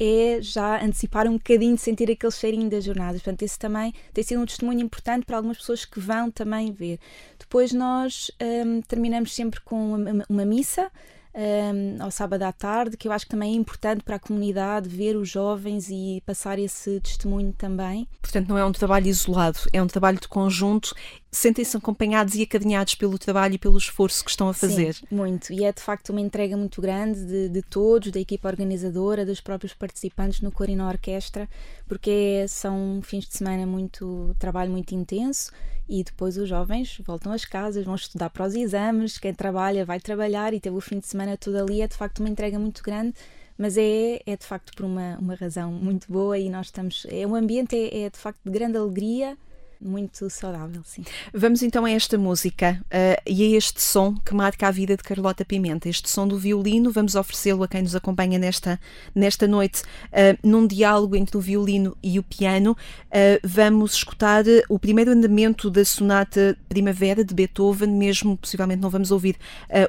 é 0.03 0.41
já 0.41 0.83
antecipar 0.83 1.27
um 1.27 1.33
bocadinho 1.33 1.77
sentir 1.77 2.09
aquele 2.09 2.31
cheirinho 2.31 2.67
das 2.67 2.83
jornadas. 2.83 3.21
Portanto, 3.21 3.43
esse 3.43 3.59
também 3.59 3.93
tem 4.11 4.23
sido 4.23 4.41
um 4.41 4.45
testemunho 4.47 4.79
importante 4.79 5.25
para 5.25 5.37
algumas 5.37 5.57
pessoas 5.57 5.85
que 5.85 5.99
vão 5.99 6.31
também 6.31 6.71
ver. 6.71 6.99
Depois 7.37 7.71
nós 7.71 8.31
um, 8.41 8.81
terminamos 8.81 9.35
sempre 9.35 9.61
com 9.61 9.93
uma, 9.93 10.25
uma 10.27 10.45
missa 10.45 10.91
um, 11.33 12.03
ao 12.03 12.11
sábado 12.11 12.43
à 12.43 12.51
tarde, 12.51 12.97
que 12.97 13.07
eu 13.07 13.11
acho 13.11 13.25
que 13.25 13.31
também 13.31 13.53
é 13.53 13.55
importante 13.55 14.03
para 14.03 14.17
a 14.17 14.19
comunidade 14.19 14.89
ver 14.89 15.15
os 15.15 15.29
jovens 15.29 15.89
e 15.89 16.21
passar 16.25 16.59
esse 16.59 16.99
testemunho 16.99 17.53
também. 17.53 18.07
Portanto, 18.21 18.49
não 18.49 18.57
é 18.57 18.65
um 18.65 18.71
trabalho 18.71 19.07
isolado, 19.07 19.59
é 19.71 19.81
um 19.81 19.87
trabalho 19.87 20.19
de 20.19 20.27
conjunto. 20.27 20.93
Sentem-se 21.31 21.77
acompanhados 21.77 22.35
e 22.35 22.41
acadinhados 22.41 22.95
pelo 22.95 23.17
trabalho 23.17 23.55
e 23.55 23.57
pelo 23.57 23.77
esforço 23.77 24.23
que 24.23 24.29
estão 24.29 24.49
a 24.49 24.53
fazer. 24.53 24.95
Sim, 24.95 25.05
muito. 25.09 25.53
E 25.53 25.63
é 25.63 25.71
de 25.71 25.81
facto 25.81 26.09
uma 26.09 26.19
entrega 26.19 26.57
muito 26.57 26.81
grande 26.81 27.25
de, 27.25 27.49
de 27.49 27.61
todos, 27.61 28.11
da 28.11 28.19
equipa 28.19 28.49
organizadora, 28.49 29.25
dos 29.25 29.39
próprios 29.39 29.73
participantes 29.73 30.41
no 30.41 30.51
coro 30.51 30.71
e 30.71 30.75
na 30.75 30.89
orquestra, 30.89 31.47
porque 31.87 32.45
são 32.49 32.99
fins 33.01 33.25
de 33.25 33.37
semana 33.37 33.65
muito 33.65 34.35
trabalho 34.37 34.71
muito 34.71 34.93
intenso 34.93 35.51
e 35.91 36.05
depois 36.05 36.37
os 36.37 36.47
jovens 36.47 36.97
voltam 37.05 37.33
às 37.33 37.43
casas, 37.43 37.83
vão 37.83 37.95
estudar 37.95 38.29
para 38.29 38.47
os 38.47 38.55
exames, 38.55 39.17
quem 39.17 39.33
trabalha 39.33 39.83
vai 39.83 39.99
trabalhar 39.99 40.53
e 40.53 40.59
teve 40.61 40.77
o 40.77 40.79
fim 40.79 40.99
de 40.99 41.05
semana 41.05 41.35
todo 41.35 41.57
ali, 41.57 41.81
é 41.81 41.87
de 41.87 41.97
facto 41.97 42.21
uma 42.21 42.29
entrega 42.29 42.57
muito 42.57 42.81
grande, 42.81 43.13
mas 43.57 43.77
é, 43.77 44.21
é 44.25 44.37
de 44.37 44.45
facto 44.45 44.73
por 44.73 44.85
uma, 44.85 45.17
uma 45.19 45.35
razão 45.35 45.69
muito 45.69 46.09
boa 46.09 46.39
e 46.39 46.49
nós 46.49 46.67
estamos, 46.67 47.05
é 47.09 47.27
um 47.27 47.35
ambiente 47.35 47.75
é, 47.75 48.03
é 48.03 48.09
de 48.09 48.17
facto 48.17 48.39
de 48.45 48.49
grande 48.49 48.77
alegria, 48.77 49.37
muito 49.81 50.29
saudável, 50.29 50.81
sim. 50.85 51.03
Vamos 51.33 51.63
então 51.63 51.85
a 51.85 51.91
esta 51.91 52.17
música 52.17 52.79
uh, 52.85 53.21
e 53.25 53.43
a 53.43 53.57
este 53.57 53.81
som 53.81 54.15
que 54.23 54.33
marca 54.33 54.67
a 54.67 54.71
vida 54.71 54.95
de 54.95 55.03
Carlota 55.03 55.43
Pimenta. 55.43 55.89
Este 55.89 56.09
som 56.09 56.27
do 56.27 56.37
violino, 56.37 56.91
vamos 56.91 57.15
oferecê-lo 57.15 57.63
a 57.63 57.67
quem 57.67 57.81
nos 57.81 57.95
acompanha 57.95 58.37
nesta, 58.37 58.79
nesta 59.15 59.47
noite, 59.47 59.81
uh, 59.81 60.37
num 60.43 60.67
diálogo 60.67 61.15
entre 61.15 61.35
o 61.35 61.41
violino 61.41 61.97
e 62.03 62.19
o 62.19 62.23
piano. 62.23 62.77
Uh, 63.07 63.39
vamos 63.43 63.95
escutar 63.95 64.43
o 64.69 64.77
primeiro 64.77 65.11
andamento 65.11 65.69
da 65.69 65.83
Sonata 65.83 66.55
Primavera 66.69 67.23
de 67.23 67.33
Beethoven, 67.33 67.89
mesmo 67.89 68.37
possivelmente 68.37 68.81
não 68.81 68.89
vamos 68.89 69.11
ouvir 69.11 69.35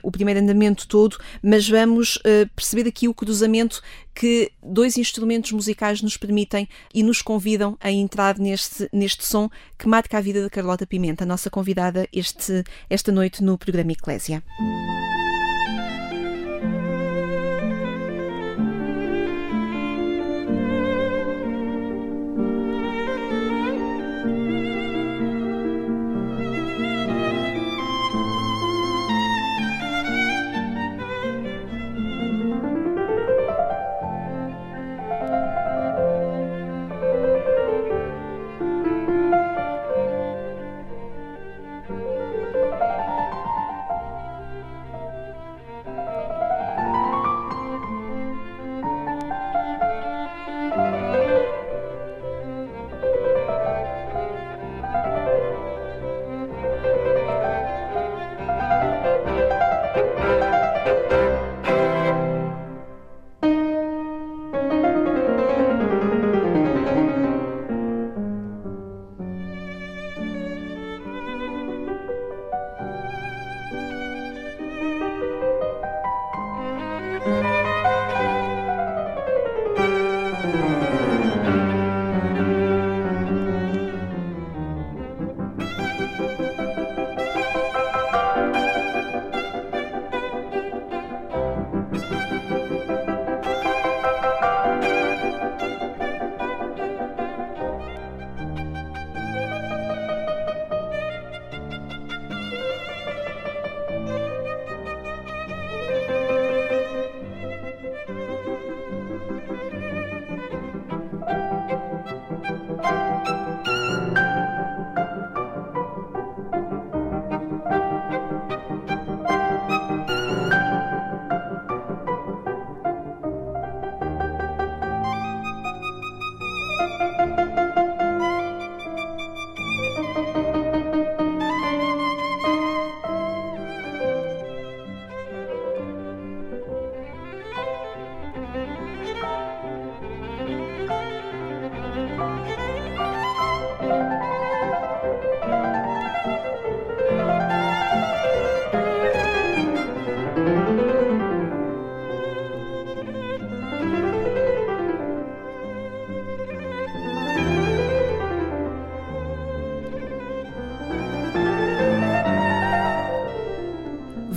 o 0.03 0.11
primeiro 0.11 0.41
andamento 0.41 0.87
todo, 0.87 1.17
mas 1.43 1.69
vamos 1.69 2.19
perceber 2.55 2.89
aqui 2.89 3.09
o 3.09 3.15
cruzamento 3.15 3.83
que 4.15 4.53
dois 4.63 4.97
instrumentos 4.97 5.53
musicais 5.53 6.03
nos 6.03 6.17
permitem 6.17 6.69
e 6.93 7.03
nos 7.03 7.23
convidam 7.23 7.77
a 7.81 7.91
entrar 7.91 8.39
neste, 8.39 8.89
neste 8.93 9.25
som 9.25 9.51
que 9.83 9.89
marca 9.89 10.17
a 10.17 10.21
vida 10.21 10.41
da 10.41 10.49
Carlota 10.49 10.87
Pimenta, 10.87 11.25
a 11.25 11.27
nossa 11.27 11.51
convidada 11.51 12.07
este, 12.13 12.63
esta 12.89 13.11
noite 13.11 13.43
no 13.43 13.59
programa 13.59 13.91
Eclésia. 13.91 14.41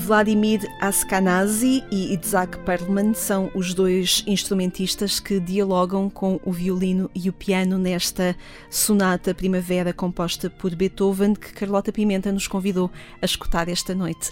Vladimir 0.05 0.61
Askenazi 0.79 1.83
e 1.91 2.13
Isaac 2.13 2.59
Perlman 2.59 3.15
são 3.15 3.49
os 3.55 3.73
dois 3.73 4.23
instrumentistas 4.27 5.19
que 5.19 5.39
dialogam 5.39 6.11
com 6.11 6.39
o 6.45 6.51
violino 6.51 7.09
e 7.15 7.27
o 7.27 7.33
piano 7.33 7.79
nesta 7.79 8.37
sonata 8.69 9.33
primavera 9.33 9.91
composta 9.91 10.47
por 10.47 10.75
Beethoven 10.75 11.33
que 11.33 11.51
Carlota 11.53 11.91
Pimenta 11.91 12.31
nos 12.31 12.47
convidou 12.47 12.91
a 13.19 13.25
escutar 13.25 13.67
esta 13.67 13.95
noite. 13.95 14.29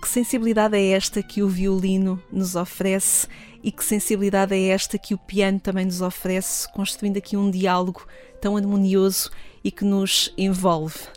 Que 0.00 0.06
sensibilidade 0.06 0.76
é 0.76 0.90
esta 0.90 1.20
que 1.24 1.42
o 1.42 1.48
violino 1.48 2.22
nos 2.30 2.54
oferece 2.54 3.26
e 3.64 3.72
que 3.72 3.84
sensibilidade 3.84 4.54
é 4.54 4.68
esta 4.68 4.96
que 4.96 5.12
o 5.12 5.18
piano 5.18 5.58
também 5.58 5.86
nos 5.86 6.02
oferece, 6.02 6.72
construindo 6.72 7.16
aqui 7.16 7.36
um 7.36 7.50
diálogo 7.50 8.06
tão 8.40 8.56
harmonioso 8.56 9.32
e 9.64 9.72
que 9.72 9.84
nos 9.84 10.32
envolve? 10.38 11.15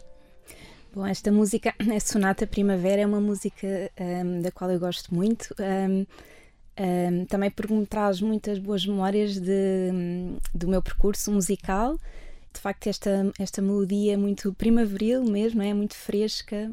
Bom, 0.92 1.06
esta 1.06 1.32
música, 1.32 1.76
a 1.96 2.00
Sonata 2.00 2.48
Primavera, 2.48 3.02
é 3.02 3.06
uma 3.06 3.22
música 3.22 3.92
um, 4.00 4.42
da 4.42 4.52
qual 4.52 4.72
eu 4.72 4.80
gosto 4.80 5.14
muito. 5.14 5.54
Um, 5.60 6.06
um, 6.80 7.26
também 7.26 7.52
porque 7.52 7.72
me 7.72 7.86
traz 7.86 8.20
muitas 8.22 8.58
boas 8.58 8.84
memórias 8.84 9.40
de, 9.40 9.92
do 10.54 10.68
meu 10.68 10.82
percurso 10.82 11.32
musical. 11.32 11.96
De 12.52 12.60
facto, 12.60 12.88
esta, 12.88 13.32
esta 13.38 13.62
melodia 13.62 14.14
é 14.14 14.18
muito 14.18 14.52
primaveril 14.56 15.24
mesmo, 15.24 15.62
é 15.62 15.72
muito 15.76 15.94
fresca. 15.94 16.72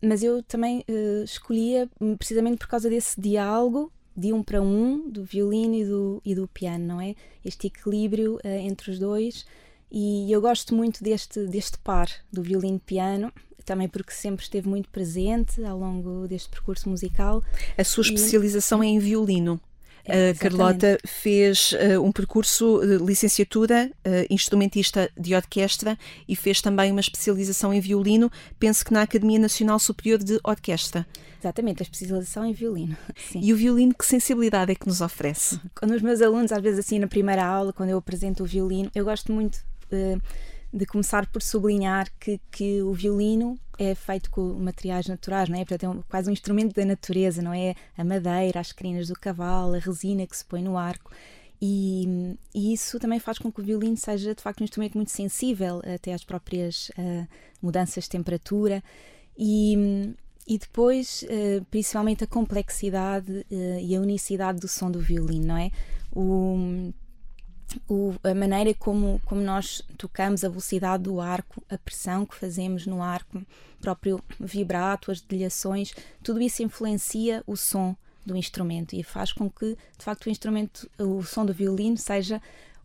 Mas 0.00 0.22
eu 0.22 0.42
também 0.42 0.82
uh, 0.88 1.24
escolhia 1.24 1.86
precisamente 2.18 2.56
por 2.56 2.68
causa 2.68 2.88
desse 2.88 3.20
diálogo 3.20 3.92
de 4.16 4.32
um 4.32 4.42
para 4.42 4.62
um, 4.62 5.10
do 5.10 5.22
violino 5.22 5.74
e 5.74 5.84
do, 5.84 6.22
e 6.24 6.34
do 6.34 6.48
piano, 6.48 6.86
não 6.86 7.00
é? 7.00 7.14
Este 7.44 7.66
equilíbrio 7.66 8.36
uh, 8.36 8.48
entre 8.48 8.90
os 8.90 8.98
dois. 8.98 9.44
E 9.90 10.30
eu 10.32 10.40
gosto 10.40 10.74
muito 10.74 11.02
deste, 11.02 11.46
deste 11.46 11.78
par 11.78 12.08
do 12.32 12.42
violino-piano, 12.42 13.32
também 13.64 13.88
porque 13.88 14.12
sempre 14.12 14.42
esteve 14.42 14.68
muito 14.68 14.88
presente 14.90 15.64
ao 15.64 15.78
longo 15.78 16.26
deste 16.28 16.48
percurso 16.48 16.88
musical. 16.88 17.42
A 17.76 17.84
sua 17.84 18.02
especialização 18.02 18.82
e... 18.82 18.86
é 18.86 18.90
em 18.90 18.98
violino. 18.98 19.60
É, 20.06 20.30
a 20.30 20.34
Carlota 20.34 20.98
fez 21.06 21.72
uh, 21.72 22.02
um 22.02 22.12
percurso 22.12 22.80
de 22.80 22.98
licenciatura, 22.98 23.90
uh, 24.06 24.26
instrumentista 24.28 25.10
de 25.18 25.34
orquestra 25.34 25.98
e 26.28 26.36
fez 26.36 26.60
também 26.60 26.90
uma 26.90 27.00
especialização 27.00 27.72
em 27.72 27.80
violino, 27.80 28.30
penso 28.58 28.84
que 28.84 28.92
na 28.92 29.00
Academia 29.00 29.38
Nacional 29.38 29.78
Superior 29.78 30.22
de 30.22 30.38
Orquestra. 30.44 31.06
Exatamente, 31.40 31.82
a 31.82 31.84
especialização 31.84 32.44
em 32.44 32.52
violino. 32.52 32.96
Sim. 33.32 33.40
E 33.42 33.52
o 33.52 33.56
violino, 33.56 33.94
que 33.94 34.04
sensibilidade 34.04 34.72
é 34.72 34.74
que 34.74 34.86
nos 34.86 35.00
oferece? 35.00 35.58
Quando 35.74 35.92
os 35.92 36.02
meus 36.02 36.20
alunos, 36.20 36.52
às 36.52 36.62
vezes 36.62 36.80
assim 36.80 36.98
na 36.98 37.06
primeira 37.06 37.44
aula, 37.44 37.72
quando 37.72 37.88
eu 37.88 37.98
apresento 37.98 38.42
o 38.42 38.46
violino, 38.46 38.90
eu 38.94 39.06
gosto 39.06 39.32
muito. 39.32 39.58
Uh, 39.94 40.20
de 40.74 40.84
começar 40.84 41.26
por 41.26 41.40
sublinhar 41.40 42.08
que, 42.18 42.40
que 42.50 42.82
o 42.82 42.92
violino 42.92 43.56
é 43.78 43.94
feito 43.94 44.28
com 44.28 44.54
materiais 44.54 45.06
naturais, 45.06 45.48
não 45.48 45.56
é? 45.56 45.64
Portanto, 45.64 45.84
é 45.84 45.88
um, 45.88 46.02
quase 46.02 46.28
um 46.28 46.32
instrumento 46.32 46.74
da 46.74 46.84
natureza, 46.84 47.40
não 47.40 47.54
é? 47.54 47.76
A 47.96 48.02
madeira, 48.02 48.58
as 48.58 48.72
crinas 48.72 49.06
do 49.06 49.14
cavalo, 49.14 49.74
a 49.74 49.78
resina 49.78 50.26
que 50.26 50.36
se 50.36 50.44
põe 50.44 50.62
no 50.62 50.76
arco. 50.76 51.12
E, 51.62 52.36
e, 52.52 52.72
isso 52.72 52.98
também 52.98 53.20
faz 53.20 53.38
com 53.38 53.52
que 53.52 53.60
o 53.60 53.64
violino 53.64 53.96
seja 53.96 54.34
de 54.34 54.42
facto 54.42 54.60
um 54.60 54.64
instrumento 54.64 54.96
muito 54.96 55.12
sensível 55.12 55.80
até 55.94 56.12
às 56.12 56.24
próprias 56.24 56.90
uh, 56.90 57.26
mudanças 57.62 58.04
de 58.04 58.10
temperatura 58.10 58.82
e, 59.38 60.12
e 60.46 60.58
depois 60.58 61.22
uh, 61.22 61.64
principalmente 61.70 62.24
a 62.24 62.26
complexidade 62.26 63.46
uh, 63.50 63.80
e 63.80 63.94
a 63.94 64.00
unicidade 64.00 64.60
do 64.60 64.68
som 64.68 64.90
do 64.90 64.98
violino, 64.98 65.46
não 65.46 65.56
é? 65.56 65.70
O, 66.12 66.92
o, 67.88 68.14
a 68.22 68.34
maneira 68.34 68.72
como, 68.74 69.20
como 69.24 69.40
nós 69.40 69.82
tocamos, 69.98 70.44
a 70.44 70.48
velocidade 70.48 71.04
do 71.04 71.20
arco, 71.20 71.62
a 71.68 71.78
pressão 71.78 72.24
que 72.24 72.34
fazemos 72.34 72.86
no 72.86 73.02
arco, 73.02 73.42
próprio 73.80 74.22
vibrato, 74.40 75.10
as 75.10 75.20
dedilhações, 75.20 75.92
tudo 76.22 76.40
isso 76.40 76.62
influencia 76.62 77.42
o 77.46 77.56
som 77.56 77.96
do 78.24 78.36
instrumento 78.36 78.94
e 78.94 79.02
faz 79.02 79.32
com 79.32 79.50
que, 79.50 79.76
de 79.98 80.04
facto, 80.04 80.26
o 80.26 80.30
instrumento, 80.30 80.88
o 80.98 81.22
som 81.22 81.44
do 81.44 81.52
violino 81.52 81.98
seja 81.98 82.40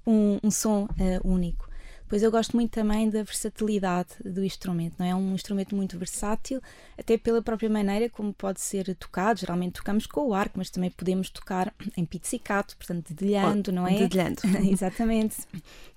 um, 0.05 0.39
um 0.43 0.51
som 0.51 0.83
uh, 0.83 0.87
único. 1.23 1.68
Pois 2.09 2.23
eu 2.23 2.31
gosto 2.31 2.55
muito 2.55 2.71
também 2.71 3.07
da 3.07 3.21
versatilidade 3.21 4.09
do 4.25 4.43
instrumento, 4.43 4.95
não 4.97 5.05
é? 5.05 5.09
é 5.09 5.15
um 5.15 5.35
instrumento 5.35 5.75
muito 5.75 5.95
versátil, 5.97 6.59
até 6.97 7.19
pela 7.19 7.39
própria 7.39 7.69
maneira 7.69 8.09
como 8.09 8.33
pode 8.33 8.59
ser 8.59 8.95
tocado. 8.95 9.39
Geralmente 9.39 9.73
tocamos 9.73 10.07
com 10.07 10.27
o 10.27 10.33
arco, 10.33 10.57
mas 10.57 10.71
também 10.71 10.89
podemos 10.89 11.29
tocar 11.29 11.71
em 11.95 12.03
pizzicato, 12.03 12.75
portanto, 12.75 13.13
dedilhando, 13.13 13.69
oh, 13.69 13.73
não 13.73 13.87
é? 13.87 13.95
Dedilhando. 13.95 14.41
Exatamente. 14.67 15.37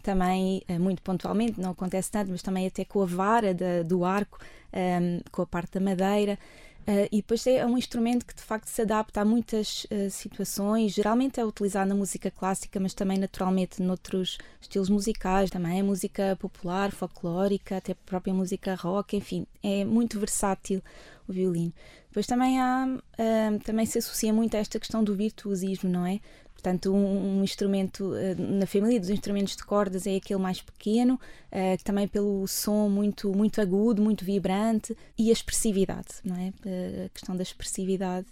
Também, 0.03 0.63
eh, 0.69 0.79
muito 0.79 1.01
pontualmente, 1.01 1.59
não 1.59 1.71
acontece 1.71 2.11
tanto, 2.11 2.31
mas 2.31 2.43
também 2.43 2.67
até 2.67 2.85
com 2.85 3.03
a 3.03 3.07
vara 3.07 3.55
da, 3.55 3.83
do 3.83 4.05
arco, 4.05 4.39
um, 4.71 4.77
ehm, 4.79 5.21
com 5.31 5.41
a 5.41 5.47
parte 5.47 5.79
da 5.79 5.81
madeira. 5.81 6.39
Uh, 6.83 7.07
e 7.13 7.17
depois 7.19 7.47
é 7.47 7.65
um 7.65 7.79
instrumento 7.79 8.27
que 8.27 8.35
de 8.35 8.43
facto 8.43 8.67
se 8.67 8.83
adapta 8.83 9.21
a 9.21 9.25
muitas 9.25 9.85
uh, 9.85 10.11
situações, 10.11 10.93
geralmente 10.93 11.39
é 11.39 11.45
utilizado 11.45 11.89
na 11.89 11.95
música 11.95 12.29
clássica, 12.29 12.81
mas 12.81 12.93
também 12.93 13.19
naturalmente 13.19 13.81
noutros 13.81 14.37
estilos 14.61 14.89
musicais, 14.89 15.49
também 15.49 15.79
é 15.79 15.83
música 15.83 16.37
popular, 16.41 16.91
folclórica, 16.91 17.77
até 17.77 17.95
própria 17.95 18.35
música 18.35 18.75
rock, 18.75 19.17
enfim, 19.17 19.47
é 19.63 19.85
muito 19.85 20.19
versátil 20.19 20.83
o 21.29 21.33
violino. 21.33 21.73
Depois 22.13 22.27
também 22.27 22.61
há, 22.61 22.87
uh, 22.87 23.59
também 23.61 23.87
se 23.87 23.97
associa 23.97 24.35
muito 24.35 24.55
a 24.55 24.61
esta 24.61 24.79
questão 24.79 25.03
do 25.03 25.17
virtuosismo, 25.17 25.89
não 25.89 26.05
é? 26.05 26.21
Portanto, 26.53 26.93
um, 26.93 27.39
um 27.39 27.43
instrumento 27.43 28.05
uh, 28.13 28.39
na 28.39 28.67
família 28.67 29.01
dos 29.01 29.09
instrumentos 29.09 29.57
de 29.57 29.65
cordas 29.65 30.07
é 30.07 30.17
aquele 30.17 30.39
mais 30.39 30.61
pequeno, 30.61 31.15
uh, 31.15 31.83
também 31.83 32.07
pelo 32.07 32.47
som 32.47 32.91
muito, 32.91 33.35
muito 33.35 33.63
agudo, 33.63 34.03
muito 34.03 34.27
vibrante 34.27 34.95
e 35.19 35.31
a 35.31 35.33
expressividade, 35.33 36.09
não 36.23 36.37
é? 36.37 36.49
Uh, 36.67 37.07
a 37.07 37.09
questão 37.09 37.35
da 37.35 37.43
expressividade 37.43 38.27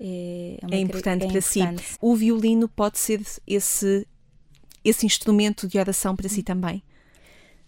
é, 0.00 0.58
é, 0.62 0.76
é 0.76 0.80
importante 0.80 1.24
é 1.24 1.28
para 1.28 1.38
importante. 1.38 1.82
si. 1.82 1.98
O 2.00 2.16
violino 2.16 2.66
pode 2.66 2.98
ser 2.98 3.20
esse, 3.46 4.08
esse 4.82 5.04
instrumento 5.04 5.68
de 5.68 5.78
oração 5.78 6.16
para 6.16 6.30
si 6.30 6.42
também? 6.42 6.82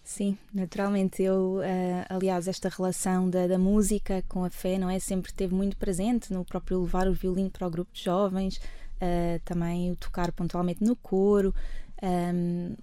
Sim, 0.03 0.37
naturalmente. 0.53 1.21
Eu, 1.21 1.59
uh, 1.59 2.05
aliás, 2.09 2.47
esta 2.47 2.69
relação 2.69 3.29
da, 3.29 3.47
da, 3.47 3.57
música 3.57 4.23
com 4.27 4.43
a 4.43 4.49
fé, 4.49 4.77
não 4.77 4.89
é? 4.89 4.99
Sempre 4.99 5.31
esteve 5.31 5.53
muito 5.53 5.77
presente 5.77 6.33
no 6.33 6.43
próprio 6.43 6.81
levar 6.81 7.07
o 7.07 7.13
violino 7.13 7.49
para 7.49 7.67
o 7.67 7.69
grupo 7.69 7.91
de 7.93 8.03
jovens, 8.03 8.57
uh, 8.57 9.39
também 9.45 9.91
o 9.91 9.95
tocar 9.95 10.31
pontualmente 10.31 10.83
no 10.83 10.95
coro. 10.95 11.53
Um, 12.03 12.75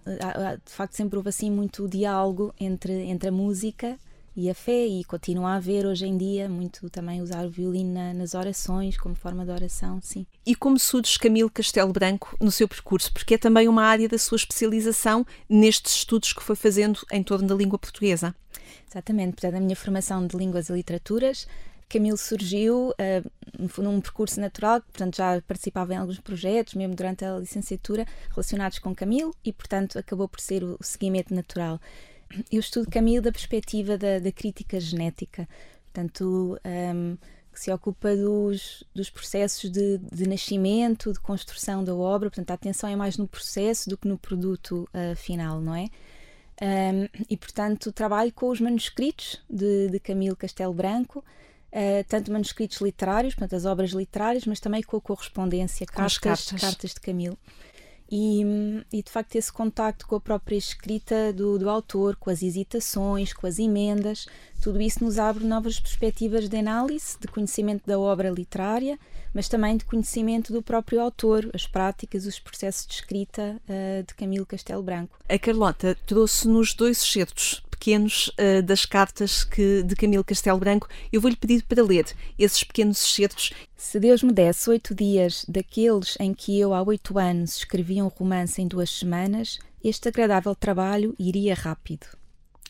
de 0.64 0.72
facto, 0.72 0.94
sempre 0.94 1.16
houve 1.16 1.28
assim 1.28 1.50
muito 1.50 1.88
diálogo 1.88 2.54
entre, 2.58 2.92
entre 3.02 3.30
a 3.30 3.32
música 3.32 3.98
e 4.38 4.48
a 4.48 4.54
fé, 4.54 4.86
e 4.86 5.02
continua 5.04 5.50
a 5.50 5.54
haver 5.56 5.84
hoje 5.84 6.06
em 6.06 6.16
dia 6.16 6.48
muito 6.48 6.88
também 6.90 7.20
usar 7.20 7.44
o 7.44 7.50
violino 7.50 7.92
na, 7.92 8.14
nas 8.14 8.34
orações 8.34 8.96
como 8.96 9.14
forma 9.14 9.44
de 9.44 9.50
oração, 9.50 9.98
sim. 10.00 10.24
E 10.46 10.54
como 10.54 10.78
surge 10.78 11.18
Camilo 11.18 11.50
Castelo 11.50 11.92
Branco 11.92 12.36
no 12.40 12.52
seu 12.52 12.68
percurso? 12.68 13.12
Porque 13.12 13.34
é 13.34 13.38
também 13.38 13.66
uma 13.66 13.82
área 13.82 14.08
da 14.08 14.16
sua 14.16 14.36
especialização 14.36 15.26
nestes 15.48 15.96
estudos 15.96 16.32
que 16.32 16.42
foi 16.42 16.54
fazendo 16.54 17.00
em 17.10 17.22
torno 17.22 17.48
da 17.48 17.54
língua 17.54 17.78
portuguesa. 17.78 18.34
Exatamente, 18.88 19.32
portanto, 19.32 19.56
a 19.56 19.60
minha 19.60 19.76
formação 19.76 20.26
de 20.26 20.36
línguas 20.36 20.68
e 20.68 20.72
literaturas 20.72 21.46
Camilo 21.88 22.18
surgiu 22.18 22.90
uh, 22.90 23.82
num 23.82 24.00
percurso 24.00 24.38
natural, 24.38 24.82
portanto 24.82 25.16
já 25.16 25.40
participava 25.40 25.94
em 25.94 25.96
alguns 25.96 26.20
projetos, 26.20 26.74
mesmo 26.74 26.94
durante 26.94 27.24
a 27.24 27.38
licenciatura, 27.38 28.06
relacionados 28.30 28.78
com 28.78 28.94
Camilo 28.94 29.34
e, 29.42 29.52
portanto, 29.52 29.98
acabou 29.98 30.28
por 30.28 30.38
ser 30.38 30.62
o, 30.62 30.76
seguimento 30.82 31.34
natural. 31.34 31.80
Eu 32.50 32.60
estudo 32.60 32.90
Camilo 32.90 33.22
da 33.22 33.32
perspectiva 33.32 33.96
da, 33.96 34.18
da 34.18 34.32
crítica 34.32 34.78
genética, 34.78 35.48
portanto, 35.84 36.58
um, 36.64 37.16
que 37.52 37.60
se 37.60 37.72
ocupa 37.72 38.14
dos, 38.14 38.84
dos 38.94 39.10
processos 39.10 39.70
de, 39.70 39.98
de, 39.98 40.28
nascimento, 40.28 41.12
de 41.12 41.18
construção 41.18 41.82
da 41.82 41.94
obra, 41.94 42.30
portanto, 42.30 42.50
a 42.50 42.54
atenção 42.54 42.88
é 42.88 42.94
mais 42.94 43.16
no 43.16 43.26
processo 43.26 43.88
do 43.90 43.96
que 43.96 44.06
no 44.06 44.18
produto 44.18 44.88
uh, 44.94 45.16
final, 45.16 45.60
não 45.60 45.74
é? 45.74 45.86
Um, 46.60 47.08
e, 47.30 47.36
portanto, 47.36 47.92
trabalho 47.92 48.32
com 48.32 48.48
os 48.48 48.60
manuscritos 48.60 49.40
de, 49.48 49.88
de 49.88 50.00
Camilo 50.00 50.36
Castelo 50.36 50.72
Branco, 50.72 51.24
Uh, 51.70 52.02
tanto 52.08 52.32
manuscritos 52.32 52.80
literários, 52.80 53.34
portanto, 53.34 53.54
as 53.54 53.66
obras 53.66 53.90
literárias, 53.90 54.46
mas 54.46 54.58
também 54.58 54.82
com 54.82 54.96
a 54.96 55.00
correspondência, 55.02 55.86
cartas, 55.86 56.16
cartas. 56.16 56.60
cartas 56.60 56.94
de 56.94 57.00
Camilo. 57.00 57.36
E, 58.10 58.42
e, 58.90 59.02
de 59.02 59.10
facto 59.10 59.36
esse 59.36 59.52
contacto 59.52 60.06
com 60.06 60.16
a 60.16 60.20
própria 60.20 60.56
escrita 60.56 61.30
do, 61.32 61.58
do, 61.58 61.68
autor, 61.68 62.16
com 62.16 62.30
as 62.30 62.42
hesitações, 62.42 63.34
com 63.34 63.46
as 63.46 63.58
emendas, 63.58 64.26
tudo 64.62 64.80
isso 64.80 65.04
nos 65.04 65.18
abre 65.18 65.44
novas 65.44 65.78
perspectivas 65.78 66.48
de 66.48 66.56
análise, 66.56 67.18
de 67.20 67.28
conhecimento 67.28 67.86
da 67.86 67.98
obra 67.98 68.30
literária, 68.30 68.98
mas 69.34 69.48
também 69.48 69.76
de 69.76 69.84
conhecimento 69.84 70.52
do 70.52 70.62
próprio 70.62 71.00
autor, 71.00 71.50
as 71.54 71.66
práticas, 71.66 72.26
os 72.26 72.38
processos 72.38 72.86
de 72.86 72.94
escrita 72.94 73.60
uh, 73.68 74.02
de 74.06 74.14
Camilo 74.14 74.46
Castelo 74.46 74.82
Branco. 74.82 75.18
A 75.28 75.38
Carlota 75.38 75.96
trouxe-nos 76.06 76.74
dois 76.74 77.02
excertos 77.02 77.62
pequenos 77.70 78.28
uh, 78.28 78.62
das 78.62 78.84
cartas 78.84 79.44
que, 79.44 79.82
de 79.82 79.94
Camilo 79.94 80.24
Castelo 80.24 80.58
Branco. 80.58 80.88
Eu 81.12 81.20
vou-lhe 81.20 81.36
pedir 81.36 81.62
para 81.62 81.82
ler 81.82 82.06
esses 82.38 82.64
pequenos 82.64 83.02
excertos. 83.02 83.52
Se 83.76 84.00
Deus 84.00 84.22
me 84.22 84.32
desse 84.32 84.68
oito 84.68 84.94
dias 84.94 85.44
daqueles 85.48 86.16
em 86.18 86.34
que 86.34 86.58
eu 86.58 86.74
há 86.74 86.82
oito 86.82 87.18
anos 87.18 87.56
escrevia 87.56 88.04
um 88.04 88.08
romance 88.08 88.60
em 88.60 88.66
duas 88.66 88.90
semanas, 88.90 89.58
este 89.82 90.08
agradável 90.08 90.54
trabalho 90.54 91.14
iria 91.18 91.54
rápido. 91.54 92.06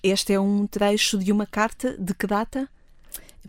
Este 0.02 0.34
é 0.34 0.38
um 0.38 0.66
trecho 0.66 1.18
de 1.18 1.32
uma 1.32 1.46
carta 1.46 1.96
de 1.98 2.14
que 2.14 2.26
data? 2.26 2.68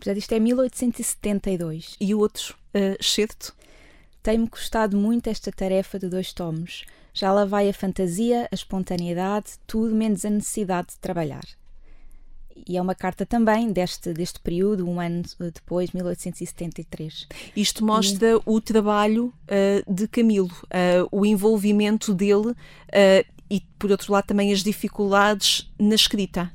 Portanto, 0.00 0.16
isto 0.16 0.32
é 0.32 0.40
1872. 0.40 1.96
E 2.00 2.14
o 2.14 2.20
outro 2.20 2.56
uh? 2.74 3.52
Tem-me 4.22 4.48
custado 4.48 4.96
muito 4.96 5.28
esta 5.28 5.52
tarefa 5.52 5.98
de 5.98 6.08
dois 6.08 6.32
tomos. 6.32 6.84
Já 7.12 7.30
lá 7.32 7.44
vai 7.44 7.68
a 7.68 7.72
fantasia, 7.72 8.48
a 8.50 8.54
espontaneidade, 8.54 9.52
tudo 9.66 9.94
menos 9.94 10.24
a 10.24 10.30
necessidade 10.30 10.88
de 10.88 10.98
trabalhar. 10.98 11.44
E 12.66 12.76
é 12.78 12.82
uma 12.82 12.94
carta 12.94 13.26
também 13.26 13.72
deste, 13.72 14.12
deste 14.12 14.40
período, 14.40 14.88
um 14.88 15.00
ano 15.00 15.22
depois, 15.52 15.90
1873. 15.92 17.26
Isto 17.54 17.84
mostra 17.84 18.32
e... 18.32 18.40
o 18.46 18.60
trabalho 18.60 19.34
uh, 19.44 19.92
de 19.92 20.08
Camilo, 20.08 20.50
uh, 20.64 21.08
o 21.10 21.26
envolvimento 21.26 22.14
dele 22.14 22.50
uh, 22.50 23.24
e, 23.50 23.60
por 23.78 23.90
outro 23.90 24.12
lado, 24.12 24.26
também 24.26 24.52
as 24.52 24.62
dificuldades 24.62 25.70
na 25.78 25.94
escrita. 25.94 26.50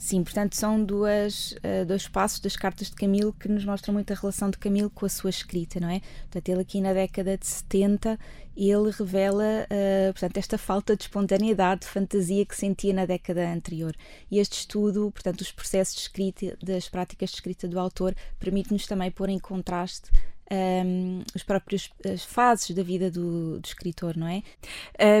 Sim, 0.00 0.24
portanto, 0.24 0.56
são 0.56 0.82
duas, 0.82 1.52
uh, 1.52 1.84
dois 1.86 2.08
passos 2.08 2.40
das 2.40 2.56
cartas 2.56 2.88
de 2.88 2.96
Camilo 2.96 3.34
que 3.34 3.46
nos 3.50 3.66
mostram 3.66 3.92
muito 3.92 4.10
a 4.10 4.16
relação 4.16 4.48
de 4.48 4.56
Camilo 4.56 4.88
com 4.88 5.04
a 5.04 5.08
sua 5.10 5.28
escrita, 5.28 5.78
não 5.78 5.90
é? 5.90 6.00
Portanto, 6.22 6.48
ele 6.48 6.62
aqui 6.62 6.80
na 6.80 6.94
década 6.94 7.36
de 7.36 7.46
70, 7.46 8.18
ele 8.56 8.90
revela, 8.90 9.44
uh, 9.44 10.12
portanto, 10.14 10.38
esta 10.38 10.56
falta 10.56 10.96
de 10.96 11.02
espontaneidade, 11.02 11.82
de 11.82 11.86
fantasia 11.86 12.46
que 12.46 12.56
sentia 12.56 12.94
na 12.94 13.04
década 13.04 13.46
anterior. 13.46 13.94
E 14.30 14.38
este 14.38 14.60
estudo, 14.60 15.10
portanto, 15.12 15.42
os 15.42 15.52
processos 15.52 15.94
de 15.96 16.00
escrita, 16.00 16.56
das 16.62 16.88
práticas 16.88 17.28
de 17.28 17.36
escrita 17.36 17.68
do 17.68 17.78
autor, 17.78 18.14
permite-nos 18.38 18.86
também 18.86 19.10
pôr 19.10 19.28
em 19.28 19.38
contraste 19.38 20.10
um, 20.50 21.22
os 21.34 21.42
próprios 21.42 21.90
as 22.04 22.24
fases 22.24 22.74
da 22.74 22.82
vida 22.82 23.10
do, 23.10 23.60
do 23.60 23.66
escritor, 23.66 24.16
não 24.16 24.26
é? 24.26 24.42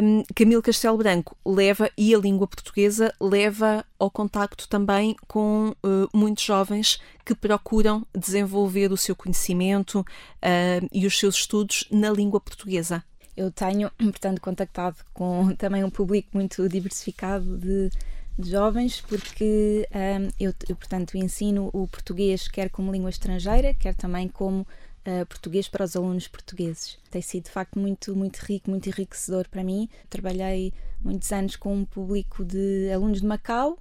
Um, 0.02 0.24
Camilo 0.34 0.62
Castelo 0.62 0.98
Branco 0.98 1.36
leva, 1.46 1.90
e 1.96 2.14
a 2.14 2.18
língua 2.18 2.46
portuguesa, 2.46 3.14
leva 3.20 3.84
ao 3.98 4.10
contacto 4.10 4.68
também 4.68 5.14
com 5.28 5.74
uh, 5.84 6.08
muitos 6.12 6.44
jovens 6.44 7.00
que 7.24 7.34
procuram 7.34 8.04
desenvolver 8.16 8.90
o 8.90 8.96
seu 8.96 9.14
conhecimento 9.14 10.00
uh, 10.00 10.88
e 10.92 11.06
os 11.06 11.18
seus 11.18 11.36
estudos 11.36 11.86
na 11.90 12.10
língua 12.10 12.40
portuguesa. 12.40 13.04
Eu 13.36 13.50
tenho, 13.50 13.90
portanto, 13.98 14.40
contactado 14.40 14.96
com 15.14 15.54
também 15.54 15.84
um 15.84 15.90
público 15.90 16.28
muito 16.32 16.68
diversificado 16.68 17.56
de, 17.56 17.90
de 18.36 18.50
jovens, 18.50 19.00
porque 19.02 19.86
um, 19.94 20.28
eu, 20.40 20.52
eu, 20.68 20.74
portanto, 20.74 21.16
ensino 21.16 21.70
o 21.72 21.86
português 21.86 22.48
quer 22.48 22.68
como 22.68 22.90
língua 22.90 23.10
estrangeira, 23.10 23.72
quer 23.74 23.94
também 23.94 24.28
como 24.28 24.66
uh, 25.06 25.26
português 25.26 25.68
para 25.68 25.84
os 25.84 25.96
alunos 25.96 26.28
portugueses. 26.28 26.98
Tem 27.10 27.22
sido 27.22 27.44
de 27.44 27.50
facto 27.50 27.78
muito, 27.78 28.14
muito 28.16 28.38
rico, 28.38 28.70
muito 28.70 28.88
enriquecedor 28.88 29.48
para 29.48 29.62
mim. 29.62 29.88
Trabalhei 30.08 30.72
muitos 31.00 31.30
anos 31.32 31.56
com 31.56 31.74
um 31.74 31.84
público 31.84 32.44
de 32.44 32.90
alunos 32.92 33.20
de 33.20 33.26
Macau. 33.26 33.78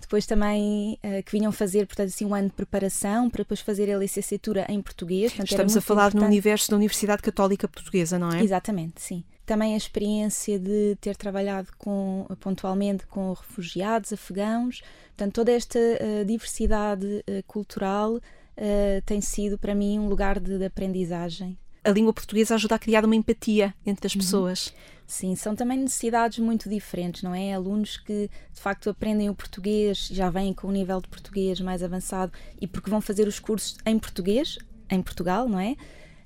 depois 0.00 0.26
também 0.26 0.98
uh, 1.04 1.22
que 1.22 1.32
vinham 1.32 1.52
fazer, 1.52 1.86
portanto, 1.86 2.08
assim, 2.08 2.24
um 2.24 2.34
ano 2.34 2.48
de 2.48 2.54
preparação 2.54 3.30
para 3.30 3.42
depois 3.42 3.60
fazer 3.60 3.90
a 3.92 3.98
licenciatura 3.98 4.66
em 4.68 4.80
português. 4.82 5.32
Portanto, 5.32 5.50
Estamos 5.50 5.76
a 5.76 5.80
falar 5.80 6.08
importante. 6.08 6.22
no 6.22 6.26
universo 6.26 6.70
da 6.70 6.76
Universidade 6.76 7.22
Católica 7.22 7.68
Portuguesa, 7.68 8.18
não 8.18 8.30
é? 8.30 8.42
Exatamente, 8.42 9.00
sim. 9.00 9.24
Também 9.46 9.74
a 9.74 9.76
experiência 9.76 10.58
de 10.58 10.96
ter 11.00 11.16
trabalhado 11.16 11.68
com, 11.76 12.26
pontualmente 12.38 13.06
com 13.06 13.32
refugiados 13.32 14.12
afegãos, 14.12 14.82
portanto, 15.08 15.34
toda 15.34 15.52
esta 15.52 15.78
uh, 15.78 16.24
diversidade 16.24 17.24
cultural 17.46 18.20
uh, 18.56 19.02
tem 19.04 19.20
sido 19.20 19.58
para 19.58 19.74
mim 19.74 19.98
um 19.98 20.08
lugar 20.08 20.38
de, 20.38 20.58
de, 20.58 20.64
aprendizagem. 20.64 21.58
A 21.82 21.90
língua 21.90 22.12
portuguesa 22.12 22.54
ajuda 22.54 22.74
a 22.74 22.78
criar 22.78 23.04
uma 23.04 23.16
empatia 23.16 23.74
entre 23.86 24.06
as 24.06 24.14
uhum. 24.14 24.20
pessoas. 24.20 24.74
Sim, 25.06 25.34
são 25.34 25.56
também 25.56 25.78
necessidades 25.78 26.38
muito 26.38 26.68
diferentes, 26.68 27.22
não 27.22 27.34
é? 27.34 27.52
Alunos 27.52 27.96
que 27.96 28.30
de 28.52 28.60
facto 28.60 28.90
aprendem 28.90 29.28
o 29.28 29.34
português, 29.34 30.08
já 30.12 30.30
vêm 30.30 30.54
com 30.54 30.68
um 30.68 30.72
nível 30.72 31.00
de 31.00 31.08
português 31.08 31.60
mais 31.60 31.82
avançado 31.82 32.32
e 32.60 32.66
porque 32.66 32.90
vão 32.90 33.00
fazer 33.00 33.26
os 33.26 33.40
cursos 33.40 33.76
em 33.84 33.98
português, 33.98 34.58
em 34.88 35.02
Portugal, 35.02 35.48
não 35.48 35.58
é? 35.58 35.74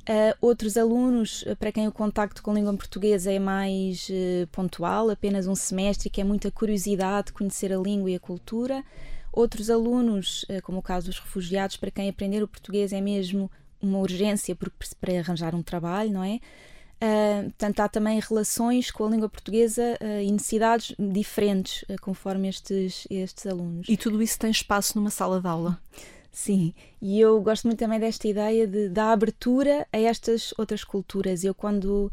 Uh, 0.06 0.36
outros 0.42 0.76
alunos 0.76 1.46
para 1.58 1.72
quem 1.72 1.88
o 1.88 1.92
contacto 1.92 2.42
com 2.42 2.50
a 2.50 2.54
língua 2.54 2.76
portuguesa 2.76 3.32
é 3.32 3.38
mais 3.38 4.06
uh, 4.10 4.46
pontual, 4.52 5.08
apenas 5.08 5.46
um 5.46 5.54
semestre, 5.54 6.10
que 6.10 6.20
é 6.20 6.24
muita 6.24 6.50
curiosidade 6.50 7.28
de 7.28 7.32
conhecer 7.32 7.72
a 7.72 7.78
língua 7.78 8.10
e 8.10 8.14
a 8.14 8.20
cultura. 8.20 8.84
Outros 9.36 9.68
alunos, 9.68 10.44
eh, 10.48 10.60
como 10.60 10.78
o 10.78 10.82
caso 10.82 11.06
dos 11.06 11.18
refugiados, 11.18 11.76
para 11.76 11.90
quem 11.90 12.08
aprender 12.08 12.40
o 12.40 12.46
português 12.46 12.92
é 12.92 13.00
mesmo 13.00 13.50
uma 13.82 13.98
urgência 13.98 14.56
para 14.56 15.18
arranjar 15.18 15.56
um 15.56 15.62
trabalho, 15.62 16.12
não 16.12 16.22
é? 16.22 16.40
Uh, 17.02 17.44
portanto, 17.44 17.80
há 17.80 17.88
também 17.88 18.20
relações 18.20 18.92
com 18.92 19.04
a 19.04 19.10
língua 19.10 19.28
portuguesa 19.28 19.98
uh, 20.00 20.22
e 20.22 20.30
necessidades 20.30 20.94
diferentes 20.96 21.82
uh, 21.82 22.00
conforme 22.00 22.48
estes, 22.48 23.06
estes 23.10 23.44
alunos. 23.46 23.88
E 23.88 23.96
tudo 23.96 24.22
isso 24.22 24.38
tem 24.38 24.52
espaço 24.52 24.96
numa 24.96 25.10
sala 25.10 25.40
de 25.40 25.48
aula? 25.48 25.78
Sim, 26.30 26.72
e 27.02 27.20
eu 27.20 27.40
gosto 27.42 27.66
muito 27.66 27.80
também 27.80 27.98
desta 27.98 28.28
ideia 28.28 28.66
de, 28.68 28.88
da 28.88 29.10
abertura 29.10 29.84
a 29.92 29.98
estas 29.98 30.54
outras 30.56 30.84
culturas. 30.84 31.44
Eu, 31.44 31.54
quando, 31.54 32.10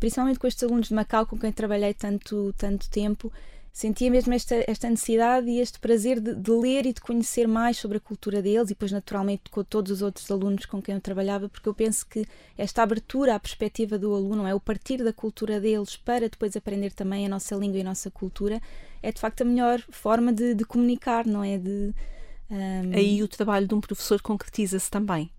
principalmente 0.00 0.38
com 0.38 0.46
estes 0.46 0.62
alunos 0.62 0.88
de 0.88 0.94
Macau, 0.94 1.26
com 1.26 1.38
quem 1.38 1.52
trabalhei 1.52 1.92
tanto, 1.92 2.54
tanto 2.56 2.88
tempo, 2.88 3.30
sentia 3.78 4.10
mesmo 4.10 4.34
esta, 4.34 4.56
esta 4.66 4.90
necessidade 4.90 5.48
e 5.48 5.60
este 5.60 5.78
prazer 5.78 6.18
de, 6.18 6.34
de, 6.34 6.50
ler 6.50 6.84
e 6.84 6.92
de 6.92 7.00
conhecer 7.00 7.46
mais 7.46 7.76
sobre 7.76 7.98
a 7.98 8.00
cultura 8.00 8.42
deles 8.42 8.64
e 8.64 8.68
depois 8.70 8.90
naturalmente 8.90 9.48
com 9.52 9.62
todos 9.62 9.92
os 9.92 10.02
outros 10.02 10.28
alunos 10.32 10.66
com 10.66 10.82
quem 10.82 10.96
eu 10.96 11.00
trabalhava, 11.00 11.48
porque 11.48 11.68
eu 11.68 11.72
penso 11.72 12.04
que 12.04 12.26
esta 12.56 12.82
abertura 12.82 13.36
à 13.36 13.38
perspectiva 13.38 13.96
do 13.96 14.12
aluno, 14.12 14.48
é 14.48 14.52
o 14.52 14.58
partir 14.58 15.04
da 15.04 15.12
cultura 15.12 15.60
deles 15.60 15.96
para 15.96 16.28
depois 16.28 16.56
aprender 16.56 16.92
também 16.92 17.24
a 17.24 17.28
nossa 17.28 17.54
língua 17.54 17.78
e 17.78 17.82
a 17.82 17.84
nossa 17.84 18.10
cultura, 18.10 18.60
é 19.00 19.12
de 19.12 19.20
facto 19.20 19.42
a 19.42 19.44
melhor 19.44 19.80
forma 19.90 20.32
de, 20.32 20.54
de 20.56 20.64
comunicar, 20.64 21.24
não 21.24 21.44
é? 21.44 21.56
De, 21.56 21.94
um... 22.50 22.96
Aí 22.96 23.22
o 23.22 23.28
trabalho 23.28 23.68
de 23.68 23.76
um 23.76 23.80
professor 23.80 24.20
concretiza-se 24.20 24.90
também. 24.90 25.30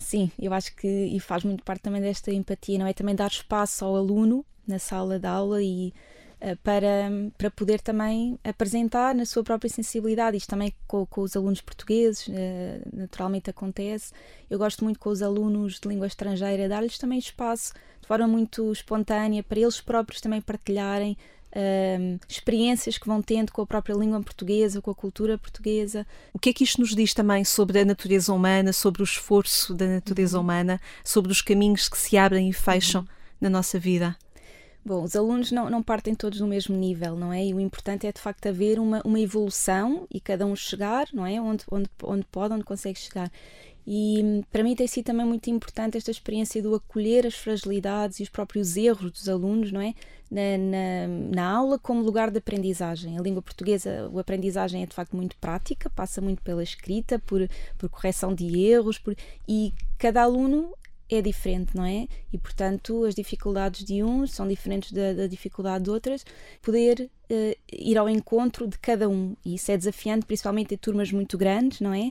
Sim, 0.00 0.32
eu 0.36 0.52
acho 0.52 0.74
que 0.74 0.88
e 0.88 1.20
faz 1.20 1.44
muito 1.44 1.62
parte 1.62 1.82
também 1.82 2.02
desta 2.02 2.32
empatia, 2.32 2.76
não 2.76 2.88
é? 2.88 2.92
Também 2.92 3.14
dar 3.14 3.30
espaço 3.30 3.84
ao 3.84 3.94
aluno 3.94 4.44
na 4.66 4.80
sala 4.80 5.16
de 5.16 5.28
aula 5.28 5.62
e 5.62 5.94
para, 6.62 7.10
para 7.36 7.50
poder 7.50 7.80
também 7.80 8.38
apresentar 8.44 9.14
na 9.14 9.24
sua 9.24 9.42
própria 9.42 9.70
sensibilidade. 9.70 10.36
Isto 10.36 10.50
também 10.50 10.72
com, 10.86 11.06
com 11.06 11.22
os 11.22 11.34
alunos 11.34 11.60
portugueses, 11.60 12.28
eh, 12.30 12.80
naturalmente 12.92 13.48
acontece. 13.48 14.12
Eu 14.48 14.58
gosto 14.58 14.84
muito 14.84 15.00
com 15.00 15.08
os 15.08 15.22
alunos 15.22 15.80
de 15.80 15.88
língua 15.88 16.06
estrangeira, 16.06 16.68
dar-lhes 16.68 16.98
também 16.98 17.18
espaço 17.18 17.72
de 18.00 18.06
forma 18.06 18.28
muito 18.28 18.70
espontânea 18.70 19.42
para 19.42 19.58
eles 19.58 19.80
próprios 19.80 20.20
também 20.20 20.40
partilharem. 20.40 21.16
Uh, 21.58 22.20
experiências 22.28 22.98
que 22.98 23.06
vão 23.06 23.22
tendo 23.22 23.50
com 23.50 23.62
a 23.62 23.66
própria 23.66 23.94
língua 23.94 24.20
portuguesa, 24.20 24.82
com 24.82 24.90
a 24.90 24.94
cultura 24.94 25.38
portuguesa. 25.38 26.06
O 26.34 26.38
que 26.38 26.50
é 26.50 26.52
que 26.52 26.62
isto 26.62 26.82
nos 26.82 26.94
diz 26.94 27.14
também 27.14 27.44
sobre 27.44 27.78
a 27.78 27.84
natureza 27.84 28.30
humana, 28.30 28.74
sobre 28.74 29.00
o 29.00 29.04
esforço 29.04 29.72
da 29.72 29.86
natureza 29.86 30.36
uhum. 30.36 30.44
humana, 30.44 30.78
sobre 31.02 31.32
os 31.32 31.40
caminhos 31.40 31.88
que 31.88 31.96
se 31.96 32.18
abrem 32.18 32.50
e 32.50 32.52
fecham 32.52 33.02
uhum. 33.02 33.08
na 33.40 33.48
nossa 33.48 33.78
vida? 33.78 34.18
Bom, 34.86 35.02
os 35.02 35.16
alunos 35.16 35.50
não, 35.50 35.68
não 35.68 35.82
partem 35.82 36.14
todos 36.14 36.38
do 36.38 36.46
mesmo 36.46 36.76
nível, 36.76 37.16
não 37.16 37.32
é? 37.32 37.44
E 37.44 37.52
o 37.52 37.58
importante 37.58 38.06
é 38.06 38.12
de 38.12 38.20
facto 38.20 38.46
haver 38.46 38.78
uma, 38.78 39.02
uma 39.04 39.18
evolução 39.18 40.06
e 40.08 40.20
cada 40.20 40.46
um 40.46 40.54
chegar, 40.54 41.08
não 41.12 41.26
é? 41.26 41.40
Onde, 41.40 41.64
onde, 41.68 41.90
onde 42.04 42.24
pode, 42.26 42.54
onde 42.54 42.62
consegue 42.62 42.96
chegar. 42.96 43.28
E 43.84 44.44
para 44.52 44.62
mim 44.62 44.76
tem 44.76 44.86
sido 44.86 45.06
também 45.06 45.26
muito 45.26 45.50
importante 45.50 45.96
esta 45.96 46.12
experiência 46.12 46.62
do 46.62 46.72
acolher 46.72 47.26
as 47.26 47.34
fragilidades 47.34 48.20
e 48.20 48.22
os 48.22 48.28
próprios 48.28 48.76
erros 48.76 49.10
dos 49.10 49.28
alunos, 49.28 49.72
não 49.72 49.80
é? 49.80 49.92
Na, 50.30 50.56
na, 50.56 51.08
na, 51.34 51.50
aula 51.50 51.80
como 51.80 52.00
lugar 52.00 52.30
de 52.30 52.38
aprendizagem. 52.38 53.18
A 53.18 53.22
língua 53.22 53.42
portuguesa, 53.42 54.08
a 54.14 54.20
aprendizagem 54.20 54.84
é 54.84 54.86
de 54.86 54.94
facto 54.94 55.16
muito 55.16 55.36
prática, 55.38 55.90
passa 55.90 56.20
muito 56.20 56.42
pela 56.42 56.62
escrita, 56.62 57.18
por, 57.18 57.48
por 57.76 57.88
correção 57.88 58.32
de 58.32 58.56
erros, 58.56 59.00
por, 59.00 59.16
e 59.48 59.74
cada 59.98 60.22
aluno 60.22 60.72
é 61.08 61.22
diferente, 61.22 61.76
não 61.76 61.84
é? 61.84 62.08
E 62.32 62.38
portanto 62.38 63.04
as 63.04 63.14
dificuldades 63.14 63.84
de 63.84 64.02
uns 64.02 64.32
são 64.32 64.46
diferentes 64.46 64.92
da, 64.92 65.12
da 65.12 65.26
dificuldade 65.26 65.84
de 65.84 65.90
outras. 65.90 66.24
Poder 66.62 67.10
uh, 67.30 67.56
ir 67.72 67.96
ao 67.96 68.08
encontro 68.08 68.66
de 68.66 68.78
cada 68.78 69.08
um 69.08 69.36
e 69.44 69.54
isso 69.54 69.70
é 69.70 69.76
desafiante, 69.76 70.26
principalmente 70.26 70.74
em 70.74 70.78
turmas 70.78 71.12
muito 71.12 71.38
grandes, 71.38 71.80
não 71.80 71.94
é? 71.94 72.10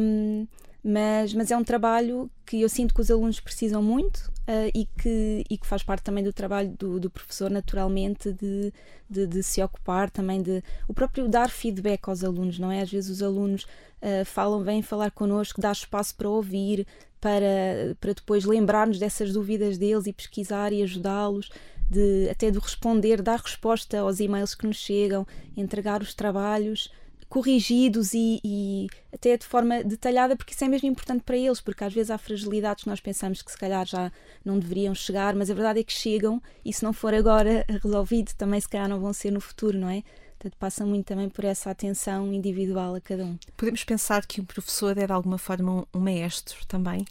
Um, 0.00 0.46
mas, 0.84 1.32
mas 1.32 1.50
é 1.52 1.56
um 1.56 1.62
trabalho 1.62 2.28
que 2.44 2.60
eu 2.60 2.68
sinto 2.68 2.92
que 2.92 3.00
os 3.00 3.10
alunos 3.10 3.38
precisam 3.38 3.80
muito 3.80 4.18
uh, 4.48 4.70
e, 4.74 4.86
que, 5.00 5.44
e 5.48 5.56
que 5.56 5.66
faz 5.66 5.82
parte 5.84 6.02
também 6.02 6.24
do 6.24 6.32
trabalho 6.32 6.70
do, 6.76 6.98
do 6.98 7.08
professor, 7.08 7.48
naturalmente, 7.48 8.32
de, 8.32 8.72
de, 9.08 9.26
de, 9.28 9.42
se 9.44 9.62
ocupar 9.62 10.10
também 10.10 10.42
de 10.42 10.62
o 10.88 10.92
próprio 10.92 11.28
dar 11.28 11.50
feedback 11.50 12.08
aos 12.08 12.24
alunos, 12.24 12.58
não 12.58 12.72
é? 12.72 12.82
Às 12.82 12.90
vezes 12.90 13.10
os 13.10 13.22
alunos 13.22 13.62
uh, 13.62 14.24
falam, 14.24 14.64
vêm 14.64 14.82
falar 14.82 15.12
connosco, 15.12 15.60
dá 15.60 15.70
espaço 15.70 16.16
para 16.16 16.28
ouvir, 16.28 16.84
para, 17.22 17.96
para 18.00 18.12
depois 18.12 18.44
lembrarmos 18.44 18.98
dessas 18.98 19.32
dúvidas 19.32 19.78
deles 19.78 20.08
e 20.08 20.12
pesquisar 20.12 20.72
e 20.72 20.82
ajudá-los, 20.82 21.50
de, 21.88 22.28
até 22.28 22.50
de 22.50 22.58
responder, 22.58 23.22
dar 23.22 23.38
resposta 23.38 24.00
aos 24.00 24.18
e-mails 24.18 24.56
que 24.56 24.66
nos 24.66 24.76
chegam, 24.76 25.24
entregar 25.56 26.02
os 26.02 26.14
trabalhos 26.14 26.90
corrigidos 27.28 28.12
e, 28.12 28.40
e, 28.44 28.88
até 29.14 29.36
de 29.36 29.46
forma 29.46 29.84
detalhada, 29.84 30.36
porque 30.36 30.52
isso 30.52 30.64
é 30.64 30.68
mesmo 30.68 30.88
importante 30.88 31.22
para 31.22 31.36
eles, 31.36 31.60
porque 31.60 31.84
às 31.84 31.94
vezes 31.94 32.10
há 32.10 32.18
fragilidades 32.18 32.82
que 32.82 32.90
nós 32.90 33.00
pensamos 33.00 33.40
que 33.40 33.52
se 33.52 33.56
calhar 33.56 33.86
já 33.86 34.10
não 34.44 34.58
deveriam 34.58 34.94
chegar, 34.94 35.34
mas 35.34 35.48
a 35.48 35.54
verdade 35.54 35.80
é 35.80 35.84
que 35.84 35.92
chegam 35.92 36.42
e 36.64 36.72
se 36.72 36.82
não 36.82 36.92
for 36.92 37.14
agora 37.14 37.64
resolvido, 37.82 38.34
também 38.34 38.60
se 38.60 38.68
calhar 38.68 38.88
não 38.88 39.00
vão 39.00 39.12
ser 39.12 39.30
no 39.30 39.40
futuro, 39.40 39.78
não 39.78 39.88
é? 39.88 40.02
Portanto, 40.42 40.58
passa 40.58 40.84
muito 40.84 41.06
também 41.06 41.28
por 41.28 41.44
essa 41.44 41.70
atenção 41.70 42.32
individual 42.32 42.96
a 42.96 43.00
cada 43.00 43.24
um. 43.24 43.38
Podemos 43.56 43.84
pensar 43.84 44.26
que 44.26 44.40
um 44.40 44.44
professor 44.44 44.98
é 44.98 45.06
de 45.06 45.12
alguma 45.12 45.38
forma 45.38 45.86
um 45.94 46.00
maestro 46.00 46.66
também? 46.66 47.04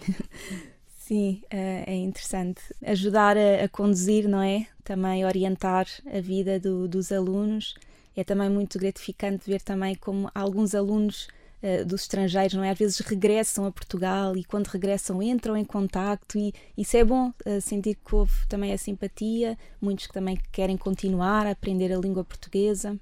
Sim, 0.98 1.42
eh, 1.50 1.84
é 1.86 1.94
interessante. 1.94 2.62
Ajudar 2.82 3.36
a, 3.36 3.64
a, 3.64 3.68
conduzir, 3.68 4.26
não 4.26 4.40
é? 4.40 4.66
Também 4.82 5.26
orientar 5.26 5.86
a 6.06 6.18
vida 6.22 6.58
do, 6.58 6.88
dos 6.88 7.12
alunos. 7.12 7.74
É 8.16 8.24
também 8.24 8.48
muito 8.48 8.78
gratificante 8.78 9.44
ver 9.46 9.60
também 9.60 9.94
como 9.94 10.30
alguns 10.34 10.74
alunos 10.74 11.28
uh, 11.62 11.84
dos 11.84 12.02
estrangeiros, 12.02 12.54
não 12.54 12.64
é? 12.64 12.70
Às 12.70 12.78
vezes 12.78 12.98
regressam 12.98 13.66
a 13.66 13.72
Portugal 13.72 14.36
e 14.36 14.44
quando 14.44 14.66
regressam 14.66 15.22
entram 15.22 15.56
em 15.56 15.64
contacto 15.64 16.38
e 16.38 16.52
isso 16.76 16.96
é 16.96 17.04
bom 17.04 17.32
uh, 17.46 17.60
sentir 17.60 17.96
que 17.96 18.14
houve 18.14 18.46
também 18.48 18.72
a 18.72 18.78
simpatia, 18.78 19.56
muitos 19.80 20.06
que 20.06 20.12
também 20.12 20.38
querem 20.52 20.76
continuar 20.76 21.46
a 21.46 21.50
aprender 21.50 21.92
a 21.92 21.98
língua 21.98 22.24
portuguesa. 22.24 22.98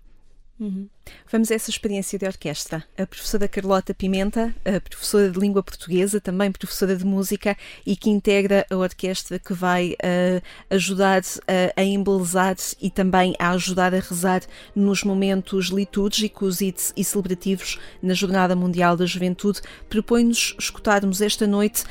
Uhum. 0.58 0.88
Vamos 1.30 1.50
a 1.50 1.54
essa 1.54 1.70
experiência 1.70 2.18
de 2.18 2.26
orquestra. 2.26 2.82
A 2.96 3.06
professora 3.06 3.46
Carlota 3.46 3.92
Pimenta, 3.92 4.54
a 4.64 4.80
professora 4.80 5.30
de 5.30 5.38
língua 5.38 5.62
portuguesa, 5.62 6.20
também 6.20 6.50
professora 6.50 6.96
de 6.96 7.04
música 7.04 7.56
e 7.84 7.94
que 7.94 8.08
integra 8.08 8.66
a 8.70 8.76
orquestra 8.76 9.38
que 9.38 9.52
vai 9.52 9.92
uh, 9.92 10.42
ajudar 10.70 11.20
uh, 11.20 11.72
a 11.76 11.82
embelezar 11.82 12.56
e 12.80 12.90
também 12.90 13.34
a 13.38 13.50
ajudar 13.50 13.94
a 13.94 14.00
rezar 14.00 14.42
nos 14.74 15.04
momentos 15.04 15.66
litúrgicos 15.66 16.60
e, 16.62 16.74
e 16.96 17.04
celebrativos 17.04 17.78
na 18.02 18.14
Jornada 18.14 18.56
Mundial 18.56 18.96
da 18.96 19.04
Juventude, 19.04 19.60
propõe-nos 19.90 20.56
escutarmos 20.58 21.20
esta 21.20 21.46
noite 21.46 21.84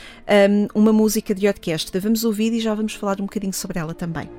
um, 0.50 0.80
uma 0.80 0.94
música 0.94 1.36
de 1.36 1.48
orquestra. 1.48 2.00
Vamos 2.00 2.24
ouvir 2.24 2.52
e 2.54 2.60
já 2.60 2.74
vamos 2.74 2.96
falar 2.96 3.22
um 3.22 3.26
bocadinho 3.26 3.54
sobre 3.54 3.78
ela 3.78 3.94
também. 3.94 4.30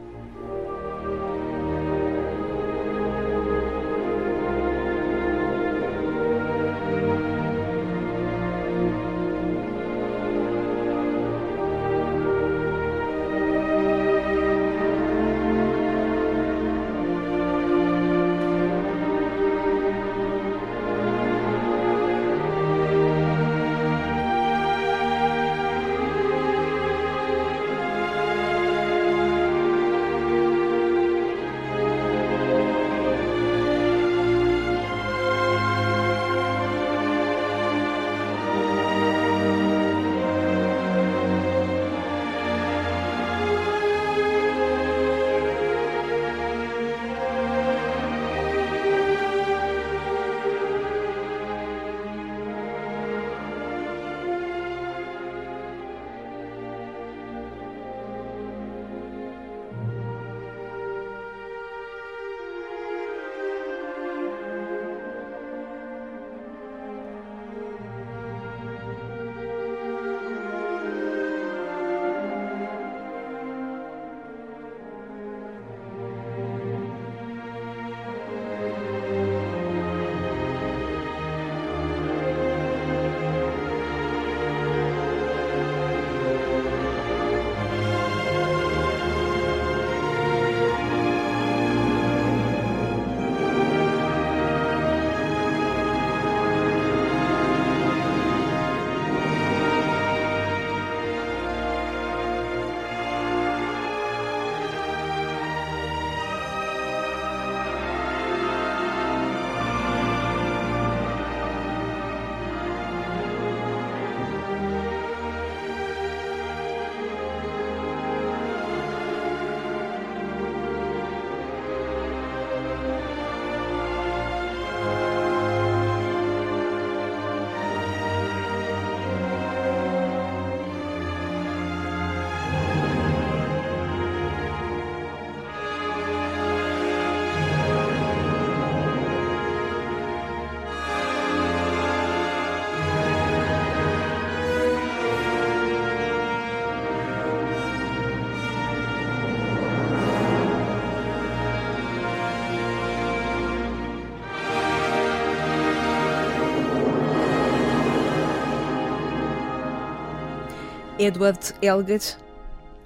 Edward 161.07 161.55
Elgar, 161.63 162.01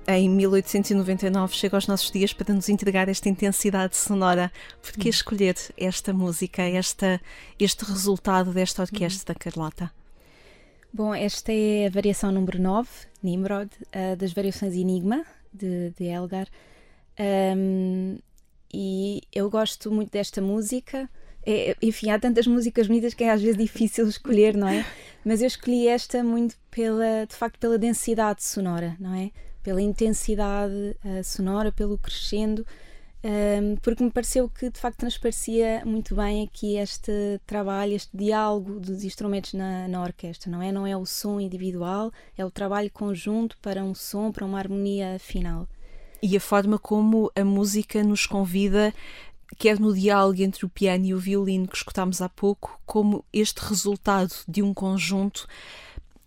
em 0.06 0.28
1899, 0.28 1.54
chega 1.54 1.74
aos 1.74 1.87
nossos 1.87 2.11
dias 2.11 2.35
para 2.35 2.52
nos 2.52 2.68
entregar 2.68 3.09
esta 3.09 3.30
intensidade 3.30 3.96
sonora. 3.96 4.52
Por 4.83 4.92
que 4.92 5.09
escolher 5.09 5.56
esta 5.74 6.12
música, 6.12 6.62
esta, 6.62 7.18
este 7.59 7.83
resultado 7.87 8.52
desta 8.52 8.83
orquestra, 8.83 9.35
Carlota? 9.35 9.90
Bom, 10.92 11.14
esta 11.14 11.50
é 11.50 11.87
a 11.87 11.90
variação 11.90 12.30
número 12.30 12.61
9, 12.61 12.90
Nimrod, 13.22 13.70
uh, 13.87 14.14
das 14.16 14.35
variações 14.35 14.74
Enigma, 14.74 15.24
de, 15.50 15.90
de 15.98 16.04
Elgar. 16.04 16.46
Um, 17.18 18.18
e 18.70 19.22
eu 19.33 19.48
gosto 19.48 19.90
muito 19.90 20.11
desta 20.11 20.42
música. 20.42 21.09
É, 21.46 21.74
enfim, 21.80 22.11
há 22.11 22.18
tantas 22.18 22.46
músicas 22.46 22.87
bonitas 22.87 23.14
que 23.14 23.24
é 23.24 23.30
às 23.30 23.40
vezes 23.40 23.56
difícil 23.56 24.06
escolher, 24.06 24.54
não 24.54 24.68
é? 24.68 24.85
Mas 25.24 25.40
eu 25.40 25.46
escolhi 25.46 25.87
esta 25.87 26.24
muito 26.24 26.56
pela, 26.70 27.26
de 27.26 27.35
facto, 27.35 27.59
pela 27.59 27.78
densidade 27.78 28.42
sonora, 28.42 28.96
não 28.98 29.14
é? 29.14 29.30
Pela 29.62 29.83
intensidade 29.83 30.74
uh, 31.04 31.22
sonora, 31.22 31.70
pelo 31.70 31.98
crescendo, 31.98 32.66
um, 33.22 33.28
ehm, 33.28 33.76
porque 33.83 34.02
me 34.02 34.11
pareceu 34.11 34.48
que 34.48 34.70
de 34.70 34.80
facto 34.80 34.98
transparecia 34.98 35.83
muito 35.85 36.14
bem 36.14 36.44
aqui 36.44 36.76
este 36.76 37.38
trabalho, 37.46 37.92
este 37.92 38.16
diálogo 38.16 38.80
dos 38.80 39.04
instrumentos 39.04 39.52
na, 39.52 39.87
na 39.87 40.02
orquestra, 40.02 40.50
não 40.50 40.62
é? 40.62 40.72
Não 40.72 40.87
é 40.87 40.96
o 40.96 41.04
som 41.04 41.38
individual, 41.38 42.11
é 42.37 42.44
o 42.44 42.50
trabalho 42.50 42.90
conjunto 42.90 43.59
para 43.61 43.85
um 43.85 43.94
som, 43.94 44.33
para 44.33 44.46
uma 44.46 44.59
harmonia 44.59 45.18
final. 45.18 45.68
E 46.22 46.37
a 46.37 46.40
forma 46.40 46.78
como 46.78 47.30
a 47.35 47.44
música 47.44 48.02
nos 48.02 48.26
convida 48.26 48.92
quer 49.56 49.78
no 49.78 49.94
diálogo 49.94 50.42
entre 50.42 50.64
o 50.64 50.68
piano 50.68 51.04
e 51.04 51.14
o 51.14 51.18
violino 51.18 51.68
que 51.68 51.76
escutámos 51.76 52.20
há 52.20 52.28
pouco, 52.28 52.80
como 52.86 53.24
este 53.32 53.58
resultado 53.60 54.34
de 54.48 54.62
um 54.62 54.72
conjunto 54.72 55.46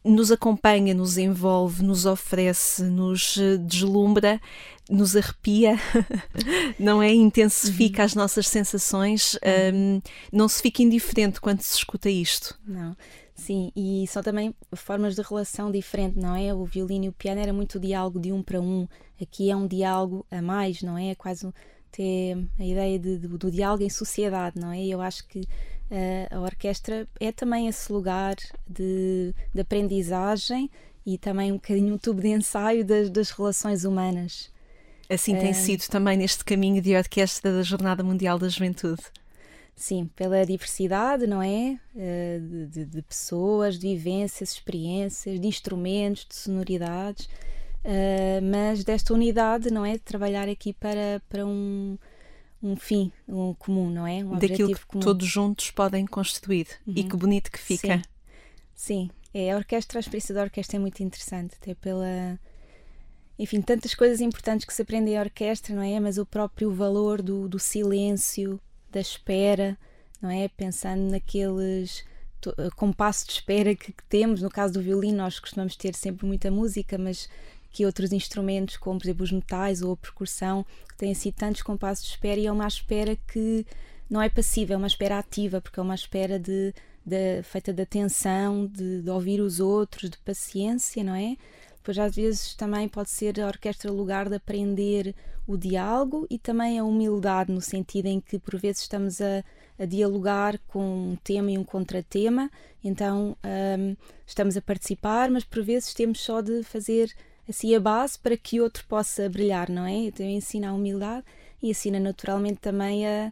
nos 0.03 0.31
acompanha, 0.31 0.93
nos 0.93 1.17
envolve, 1.17 1.81
nos 1.81 2.05
oferece, 2.05 2.83
nos 2.83 3.37
eh, 3.37 3.57
deslumbra, 3.57 4.41
nos 4.89 5.15
arrepia, 5.15 5.79
não 6.77 7.01
é? 7.01 7.13
Intensifica 7.13 8.01
uhum. 8.01 8.05
as 8.05 8.15
nossas 8.15 8.47
sensações, 8.47 9.37
um, 9.73 10.01
não 10.31 10.47
se 10.49 10.61
fica 10.61 10.83
indiferente 10.83 11.39
quando 11.39 11.61
se 11.61 11.77
escuta 11.77 12.09
isto. 12.09 12.59
Não. 12.67 12.95
Sim, 13.33 13.71
e 13.75 14.05
são 14.07 14.21
também 14.21 14.53
formas 14.75 15.15
de 15.15 15.21
relação 15.21 15.71
diferente, 15.71 16.19
não 16.19 16.35
é? 16.35 16.53
O 16.53 16.65
violino 16.65 17.05
e 17.05 17.09
o 17.09 17.13
piano 17.13 17.41
era 17.41 17.51
muito 17.51 17.79
diálogo 17.79 18.19
de 18.19 18.31
um 18.31 18.43
para 18.43 18.61
um. 18.61 18.87
Aqui 19.21 19.49
é 19.49 19.55
um 19.55 19.65
diálogo 19.65 20.25
a 20.29 20.41
mais, 20.41 20.81
não 20.81 20.97
é? 20.97 21.09
É 21.09 21.15
quase 21.15 21.51
ter 21.93 22.37
a 22.59 22.65
ideia 22.65 22.99
de, 22.99 23.19
de, 23.19 23.27
do 23.27 23.51
diálogo 23.51 23.83
em 23.83 23.89
sociedade, 23.89 24.59
não 24.59 24.71
é? 24.71 24.83
Eu 24.83 24.99
acho 24.99 25.25
que 25.27 25.39
uh, 25.39 26.35
a 26.35 26.39
orquestra 26.41 27.07
é 27.19 27.31
também 27.31 27.67
esse 27.67 27.91
lugar 27.93 28.35
de, 28.67 29.33
de, 29.53 29.61
aprendizagem 29.61 30.69
e 31.05 31.17
também 31.17 31.51
um 31.51 31.55
bocadinho 31.55 31.93
um 31.93 31.97
tubo 31.97 32.21
de 32.21 32.29
ensaio 32.29 32.83
das, 32.83 33.09
das 33.09 33.29
relações 33.29 33.85
humanas. 33.85 34.51
Assim 35.09 35.35
tem 35.37 35.51
uh, 35.51 35.55
sido 35.55 35.87
também 35.87 36.17
neste 36.17 36.43
caminho 36.43 36.81
de 36.81 36.95
orquestra 36.95 37.53
da 37.53 37.61
Jornada 37.61 38.03
Mundial 38.03 38.39
da 38.39 38.49
Juventude. 38.49 39.03
Sim, 39.75 40.09
pela 40.15 40.45
diversidade, 40.45 41.27
não 41.27 41.41
é? 41.41 41.77
Uh, 41.95 42.39
de, 42.39 42.65
de, 42.67 42.85
de, 42.85 43.01
pessoas, 43.03 43.77
de 43.77 43.87
vivências, 43.89 44.53
experiências, 44.53 45.39
de 45.39 45.47
instrumentos, 45.47 46.25
de 46.27 46.35
sonoridades. 46.35 47.29
Uh, 47.85 48.41
mas 48.41 48.83
desta 48.83 49.13
unidade, 49.13 49.69
não 49.71 49.85
é? 49.85 49.93
De 49.93 49.99
trabalhar 49.99 50.47
aqui 50.47 50.71
para, 50.73 51.21
para 51.27 51.45
um, 51.45 51.97
um 52.61 52.75
fim 52.77 53.11
um 53.27 53.53
comum, 53.53 53.89
não 53.89 54.07
é? 54.07 54.23
Um 54.23 54.37
Daquilo 54.37 54.73
que 54.73 54.85
comum. 54.85 55.03
todos 55.03 55.27
juntos 55.27 55.69
podem 55.71 56.05
constituir. 56.05 56.67
E 56.87 57.01
Uhum. 57.01 57.09
que 57.09 57.17
bonito 57.17 57.51
que 57.51 57.59
fica. 57.59 57.97
Sim. 57.97 58.03
Sim, 58.75 59.09
é, 59.33 59.51
a 59.51 59.57
orquestra, 59.57 59.99
a 59.99 60.01
experiência 60.01 60.33
da 60.33 60.41
orquestra 60.43 60.77
é 60.77 60.79
muito 60.79 61.01
interessante, 61.03 61.55
até 61.61 61.73
pela. 61.75 62.39
Enfim, 63.37 63.61
tantas 63.61 63.93
coisas 63.95 64.21
importantes 64.21 64.65
que 64.65 64.73
se 64.73 64.81
aprende 64.81 65.11
em 65.11 65.19
orquestra, 65.19 65.75
não 65.75 65.81
é? 65.83 65.99
Mas 65.99 66.17
o 66.17 66.25
próprio 66.25 66.71
valor 66.71 67.21
do, 67.21 67.49
do 67.49 67.59
silêncio, 67.59 68.59
da 68.91 68.99
espera, 69.01 69.77
não 70.21 70.29
é? 70.29 70.47
Pensando 70.47 71.11
naqueles 71.11 72.05
eh, 72.45 72.69
compassos 72.75 73.25
de 73.25 73.33
espera 73.33 73.75
que, 73.75 73.91
que 73.91 74.03
temos. 74.07 74.41
No 74.41 74.49
caso 74.49 74.73
do 74.73 74.81
violino, 74.81 75.17
nós 75.17 75.39
costumamos 75.39 75.75
ter 75.75 75.95
sempre 75.95 76.25
muita 76.27 76.51
música, 76.51 76.97
mas 76.97 77.27
que 77.73 77.85
outros 77.85 78.13
instrumentos, 78.13 78.77
como 78.77 78.99
por 78.99 79.05
exemplo 79.07 79.23
os 79.25 79.31
metais 79.33 79.81
ou 79.81 79.93
a 79.93 79.97
percussão, 79.97 80.65
que 80.87 80.95
têm 80.97 81.13
sido 81.13 81.35
tantos 81.35 81.61
compassos 81.63 82.05
de 82.05 82.11
espera 82.11 82.39
e 82.39 82.45
é 82.47 82.51
uma 82.51 82.67
espera 82.67 83.17
que 83.27 83.65
não 84.09 84.21
é 84.21 84.29
passiva, 84.29 84.73
é 84.73 84.77
uma 84.77 84.87
espera 84.87 85.17
ativa, 85.19 85.59
porque 85.59 85.79
é 85.79 85.83
uma 85.83 85.95
espera 85.95 86.39
de, 86.39 86.73
de- 87.05 87.41
feita 87.43 87.73
de 87.73 87.81
atenção, 87.81 88.67
de, 88.67 89.01
de 89.01 89.09
ouvir 89.09 89.41
os 89.41 89.59
outros, 89.59 90.09
de 90.09 90.17
paciência, 90.19 91.03
não 91.03 91.15
é? 91.15 91.35
Depois, 91.77 91.97
às 91.99 92.15
vezes, 92.15 92.53
também 92.53 92.87
pode 92.87 93.09
ser 93.09 93.41
a 93.41 93.47
orquestra 93.47 93.91
lugar 93.91 94.29
de 94.29 94.35
aprender 94.35 95.13
o 95.45 95.57
diálogo 95.57 96.25
e 96.29 96.37
também 96.39 96.79
a 96.79 96.83
humildade, 96.83 97.51
no 97.51 97.59
sentido 97.59 98.05
em 98.05 98.21
que, 98.21 98.39
por 98.39 98.57
vezes, 98.57 98.83
estamos 98.83 99.19
a, 99.19 99.43
a 99.77 99.85
dialogar 99.85 100.57
com 100.67 101.11
um 101.11 101.15
tema 101.17 101.51
e 101.51 101.57
um 101.57 101.63
contratema, 101.63 102.49
então 102.83 103.35
hum, 103.77 103.95
estamos 104.25 104.55
a 104.55 104.61
participar, 104.61 105.29
mas 105.29 105.43
por 105.43 105.61
vezes 105.63 105.93
temos 105.93 106.21
só 106.21 106.39
de 106.39 106.63
fazer 106.63 107.13
assim 107.47 107.75
a 107.75 107.79
base 107.79 108.17
para 108.19 108.37
que 108.37 108.61
outro 108.61 108.85
possa 108.87 109.29
brilhar, 109.29 109.69
não 109.69 109.85
é? 109.85 109.93
Então, 109.93 110.25
ensina 110.25 110.69
a 110.69 110.73
humildade 110.73 111.25
e 111.61 111.69
ensina 111.69 111.99
naturalmente 111.99 112.59
também 112.59 113.07
a 113.07 113.31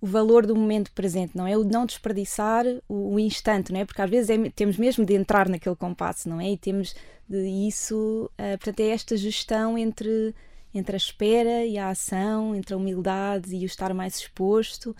o 0.00 0.06
valor 0.06 0.46
do 0.46 0.56
momento 0.56 0.90
presente, 0.92 1.36
não 1.36 1.46
é? 1.46 1.56
O 1.56 1.64
não 1.64 1.84
desperdiçar 1.84 2.64
o, 2.88 3.14
o 3.14 3.20
instante, 3.20 3.70
não 3.72 3.80
é? 3.80 3.84
Porque 3.84 4.00
às 4.00 4.08
vezes 4.08 4.30
é- 4.30 4.50
temos 4.50 4.78
mesmo 4.78 5.04
de 5.04 5.14
entrar 5.14 5.48
naquele 5.48 5.76
compasso, 5.76 6.28
não 6.28 6.40
é? 6.40 6.50
E 6.52 6.56
temos 6.56 6.94
de 7.28 7.46
isso, 7.68 8.30
ah, 8.38 8.56
portanto, 8.56 8.80
é 8.80 8.88
esta 8.88 9.16
gestão 9.16 9.76
entre, 9.76 10.34
entre 10.74 10.96
a 10.96 10.96
espera 10.96 11.64
e 11.66 11.76
a 11.76 11.90
ação, 11.90 12.54
entre 12.54 12.72
a 12.74 12.76
humildade 12.76 13.54
e 13.54 13.62
o 13.62 13.66
estar 13.66 13.92
mais 13.92 14.16
exposto, 14.16 14.96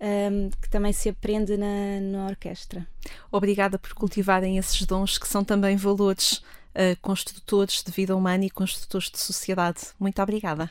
ahm, 0.00 0.50
que 0.62 0.70
também 0.70 0.92
se 0.92 1.08
aprende 1.08 1.56
na, 1.56 2.00
na 2.00 2.26
orquestra. 2.26 2.86
Obrigada 3.32 3.76
por 3.78 3.92
cultivarem 3.92 4.56
esses 4.56 4.86
dons 4.86 5.18
que 5.18 5.26
são 5.26 5.42
também 5.44 5.76
valores 5.76 6.42
eh, 6.74 6.96
construtores 7.00 7.82
de 7.82 7.92
vida 7.92 8.16
humana 8.16 8.44
e 8.44 8.50
construtores 8.50 9.10
de 9.10 9.18
sociedade. 9.18 9.80
Muito 9.98 10.20
obrigada. 10.20 10.68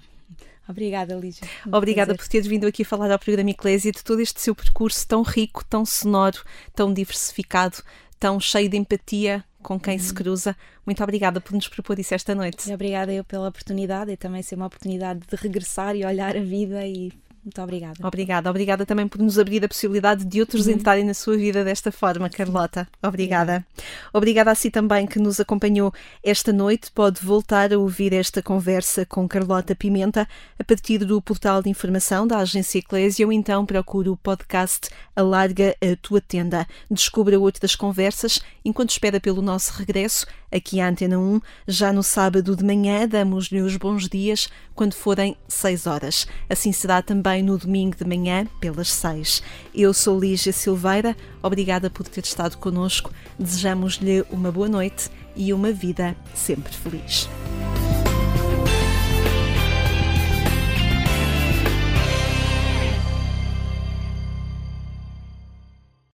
Obrigada, 0.67 1.15
Lígia. 1.15 1.47
Um 1.67 1.75
Obrigada 1.75 2.13
prazer. 2.13 2.25
por 2.25 2.31
teres 2.31 2.47
vindo 2.47 2.65
aqui 2.65 2.83
falar 2.83 3.11
ao 3.11 3.19
programa 3.19 3.49
Eclésia 3.49 3.91
de 3.91 4.03
todo 4.03 4.21
este 4.21 4.39
seu 4.39 4.55
percurso 4.55 5.05
tão 5.07 5.21
rico, 5.21 5.63
tão 5.65 5.85
sonoro, 5.85 6.41
tão 6.73 6.93
diversificado, 6.93 7.83
tão 8.19 8.39
cheio 8.39 8.69
de 8.69 8.77
empatia 8.77 9.43
com 9.61 9.79
quem 9.79 9.97
se 9.97 10.13
cruza. 10.13 10.55
Muito 10.85 11.03
obrigada 11.03 11.41
por 11.41 11.53
nos 11.53 11.67
propor 11.67 11.97
isso 11.99 12.13
esta 12.13 12.33
noite. 12.35 12.69
E 12.69 12.73
obrigada 12.73 13.11
eu 13.11 13.23
pela 13.23 13.47
oportunidade 13.47 14.11
e 14.11 14.17
também 14.17 14.41
ser 14.41 14.55
uma 14.55 14.67
oportunidade 14.67 15.21
de 15.21 15.35
regressar 15.35 15.95
e 15.95 16.05
olhar 16.05 16.35
a 16.35 16.41
vida 16.41 16.85
e 16.85 17.11
muito 17.43 17.61
obrigada. 17.61 18.07
Obrigada, 18.07 18.49
obrigada 18.49 18.85
também 18.85 19.05
por 19.05 19.21
nos 19.21 19.37
abrir 19.37 19.63
a 19.65 19.67
possibilidade 19.67 20.23
de 20.23 20.39
outros 20.39 20.65
entrarem 20.67 21.03
na 21.03 21.13
sua 21.13 21.35
vida 21.35 21.61
desta 21.61 21.91
forma, 21.91 22.29
Carlota. 22.29 22.87
Obrigada. 23.01 23.65
Obrigada 24.13 24.51
a 24.51 24.55
si 24.55 24.71
também 24.71 25.05
que 25.05 25.19
nos 25.19 25.41
acompanhou 25.41 25.93
esta 26.23 26.53
noite. 26.53 26.89
Pode 26.89 27.19
voltar 27.21 27.73
a 27.73 27.77
ouvir 27.77 28.13
esta 28.13 28.41
conversa 28.41 29.05
com 29.05 29.27
Carlota 29.27 29.75
Pimenta 29.75 30.25
a 30.57 30.63
partir 30.63 30.99
do 30.99 31.21
portal 31.21 31.61
de 31.61 31.69
informação 31.69 32.25
da 32.25 32.37
Agência 32.37 32.79
Eclésia 32.79 33.25
ou 33.25 33.33
então 33.33 33.65
procure 33.65 34.07
o 34.07 34.15
podcast 34.15 34.89
Alarga 35.13 35.75
a 35.81 35.97
Tua 36.01 36.21
Tenda. 36.21 36.65
Descubra 36.89 37.37
outras 37.37 37.75
conversas 37.75 38.39
enquanto 38.63 38.91
espera 38.91 39.19
pelo 39.19 39.41
nosso 39.41 39.73
regresso 39.73 40.25
aqui 40.49 40.79
à 40.79 40.87
Antena 40.87 41.19
1. 41.19 41.41
Já 41.67 41.91
no 41.91 42.03
sábado 42.03 42.55
de 42.55 42.63
manhã 42.63 43.05
damos-lhe 43.05 43.59
os 43.59 43.75
bons 43.75 44.07
dias 44.07 44.47
quando 44.73 44.93
forem 44.93 45.35
6 45.47 45.87
horas. 45.87 46.27
Assim 46.49 46.71
será 46.71 47.01
também 47.01 47.32
no 47.41 47.57
domingo 47.57 47.95
de 47.95 48.05
manhã, 48.05 48.45
pelas 48.59 48.89
6. 48.89 49.41
Eu 49.73 49.93
sou 49.93 50.19
Lígia 50.19 50.53
Silveira, 50.53 51.15
obrigada 51.41 51.89
por 51.89 52.07
ter 52.07 52.23
estado 52.23 52.57
connosco. 52.57 53.11
Desejamos-lhe 53.39 54.23
uma 54.29 54.51
boa 54.51 54.69
noite 54.69 55.09
e 55.35 55.53
uma 55.53 55.71
vida 55.71 56.15
sempre 56.35 56.73
feliz. 56.73 57.27